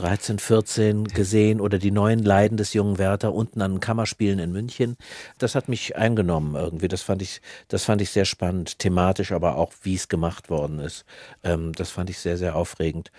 13, 0.00 0.38
14 0.38 1.04
gesehen 1.04 1.60
oder 1.60 1.78
die 1.78 1.90
neuen 1.90 2.20
Leiden 2.20 2.56
des 2.56 2.72
jungen 2.72 2.96
Werther 2.96 3.34
unten 3.34 3.60
an 3.60 3.80
Kammerspielen 3.80 4.38
in 4.38 4.50
München. 4.50 4.96
Das 5.36 5.54
hat 5.54 5.68
mich 5.68 5.94
eingenommen 5.94 6.54
irgendwie. 6.54 6.88
Das 6.88 7.02
fand 7.02 7.20
ich, 7.20 7.42
das 7.68 7.84
fand 7.84 8.00
ich 8.00 8.10
sehr 8.10 8.24
spannend, 8.24 8.78
thematisch, 8.78 9.30
aber 9.30 9.56
auch 9.56 9.72
wie 9.82 9.94
es 9.94 10.08
gemacht 10.08 10.48
worden 10.48 10.78
ist. 10.78 11.04
Ähm, 11.44 11.72
das 11.74 11.90
fand 11.90 12.08
ich 12.08 12.18
sehr, 12.18 12.38
sehr 12.38 12.56
aufregend. 12.56 13.12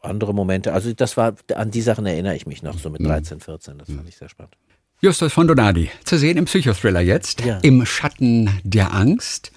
Andere 0.00 0.34
Momente, 0.34 0.72
also 0.72 0.92
das 0.94 1.16
war, 1.16 1.34
an 1.54 1.70
die 1.70 1.82
Sachen 1.82 2.06
erinnere 2.06 2.34
ich 2.34 2.46
mich 2.46 2.62
noch, 2.62 2.78
so 2.78 2.88
mit 2.88 3.04
13, 3.04 3.36
mhm. 3.36 3.40
14. 3.42 3.78
Das 3.78 3.88
fand 3.88 4.08
ich 4.08 4.16
sehr 4.16 4.28
spannend. 4.30 4.56
Justus 5.04 5.32
von 5.32 5.48
Donadi, 5.48 5.90
zu 6.04 6.16
sehen 6.16 6.38
im 6.38 6.44
Psychothriller 6.44 7.00
jetzt, 7.00 7.44
ja. 7.44 7.58
im 7.62 7.84
Schatten 7.84 8.60
der 8.62 8.94
Angst. 8.94 9.50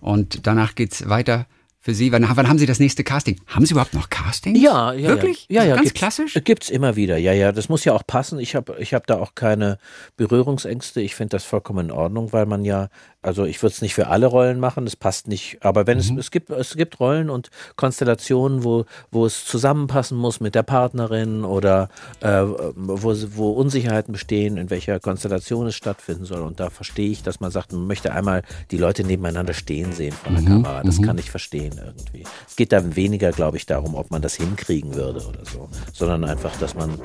Und 0.00 0.46
danach 0.46 0.76
geht's 0.76 1.10
weiter 1.10 1.44
für 1.80 1.94
Sie? 1.94 2.12
Wann, 2.12 2.24
wann, 2.36 2.48
haben 2.48 2.58
Sie 2.58 2.66
das 2.66 2.80
nächste 2.80 3.04
Casting? 3.04 3.40
Haben 3.46 3.64
Sie 3.66 3.72
überhaupt 3.72 3.94
noch 3.94 4.10
Casting? 4.10 4.54
Ja, 4.56 4.92
ja. 4.92 5.08
Wirklich? 5.08 5.46
Ja, 5.48 5.64
ja. 5.64 5.76
Ganz 5.76 5.88
gibt's, 5.88 5.98
klassisch? 5.98 6.38
Gibt's 6.44 6.70
immer 6.70 6.96
wieder. 6.96 7.16
Ja, 7.16 7.32
ja. 7.32 7.52
Das 7.52 7.68
muss 7.68 7.84
ja 7.84 7.92
auch 7.92 8.06
passen. 8.06 8.38
Ich 8.38 8.54
habe 8.54 8.76
ich 8.78 8.94
hab 8.94 9.06
da 9.06 9.18
auch 9.18 9.34
keine 9.34 9.78
Berührungsängste. 10.16 11.00
Ich 11.00 11.14
finde 11.14 11.30
das 11.30 11.44
vollkommen 11.44 11.86
in 11.86 11.90
Ordnung, 11.92 12.32
weil 12.32 12.46
man 12.46 12.64
ja 12.64 12.88
also 13.20 13.44
ich 13.44 13.60
würde 13.62 13.72
es 13.72 13.82
nicht 13.82 13.94
für 13.94 14.06
alle 14.06 14.26
Rollen 14.26 14.60
machen, 14.60 14.84
das 14.84 14.94
passt 14.94 15.26
nicht. 15.26 15.58
Aber 15.60 15.86
wenn 15.88 15.98
mhm. 15.98 16.18
es, 16.18 16.26
es 16.26 16.30
gibt, 16.30 16.50
es 16.50 16.76
gibt 16.76 17.00
Rollen 17.00 17.30
und 17.30 17.50
Konstellationen, 17.74 18.62
wo, 18.62 18.84
wo 19.10 19.26
es 19.26 19.44
zusammenpassen 19.44 20.16
muss 20.16 20.38
mit 20.38 20.54
der 20.54 20.62
Partnerin 20.62 21.44
oder 21.44 21.88
äh, 22.20 22.42
wo, 22.42 23.14
wo 23.34 23.50
Unsicherheiten 23.50 24.12
bestehen, 24.12 24.56
in 24.56 24.70
welcher 24.70 25.00
Konstellation 25.00 25.66
es 25.66 25.74
stattfinden 25.74 26.26
soll. 26.26 26.42
Und 26.42 26.60
da 26.60 26.70
verstehe 26.70 27.10
ich, 27.10 27.24
dass 27.24 27.40
man 27.40 27.50
sagt, 27.50 27.72
man 27.72 27.88
möchte 27.88 28.12
einmal 28.12 28.42
die 28.70 28.78
Leute 28.78 29.02
nebeneinander 29.02 29.52
stehen 29.52 29.92
sehen 29.92 30.12
von 30.12 30.34
der 30.34 30.42
mhm. 30.42 30.62
Kamera. 30.62 30.82
Das 30.84 30.98
mhm. 30.98 31.06
kann 31.06 31.18
ich 31.18 31.30
verstehen 31.30 31.67
irgendwie. 31.76 32.24
Es 32.46 32.56
geht 32.56 32.72
da 32.72 32.96
weniger, 32.96 33.32
glaube 33.32 33.56
ich, 33.56 33.66
darum, 33.66 33.94
ob 33.94 34.10
man 34.10 34.22
das 34.22 34.34
hinkriegen 34.34 34.94
würde 34.94 35.26
oder 35.26 35.44
so, 35.44 35.68
sondern 35.92 36.24
einfach, 36.24 36.56
dass 36.58 36.74
man, 36.74 37.00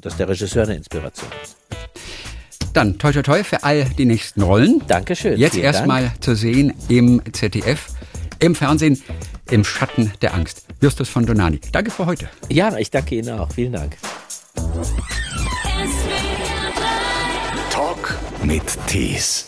dass 0.00 0.16
der 0.16 0.28
Regisseur 0.28 0.64
eine 0.64 0.76
Inspiration 0.76 1.30
ist. 1.42 1.56
Dann 2.72 2.98
toi 2.98 3.12
toi 3.12 3.22
toi 3.22 3.44
für 3.44 3.64
all 3.64 3.84
die 3.84 4.04
nächsten 4.04 4.42
Rollen. 4.42 4.82
Dankeschön. 4.86 5.38
Jetzt 5.38 5.56
erstmal 5.56 6.12
zu 6.20 6.34
sehen 6.34 6.74
im 6.88 7.22
ZDF, 7.32 7.88
im 8.38 8.54
Fernsehen, 8.54 9.02
im 9.50 9.64
Schatten 9.64 10.12
der 10.22 10.34
Angst. 10.34 10.64
Justus 10.80 11.08
von 11.08 11.26
Donani. 11.26 11.60
Danke 11.72 11.90
für 11.90 12.06
heute. 12.06 12.28
Ja, 12.48 12.76
ich 12.76 12.90
danke 12.90 13.16
Ihnen 13.16 13.30
auch. 13.30 13.50
Vielen 13.52 13.72
Dank. 13.72 13.96
Talk 17.70 18.16
mit 18.44 18.62
Tees. 18.86 19.47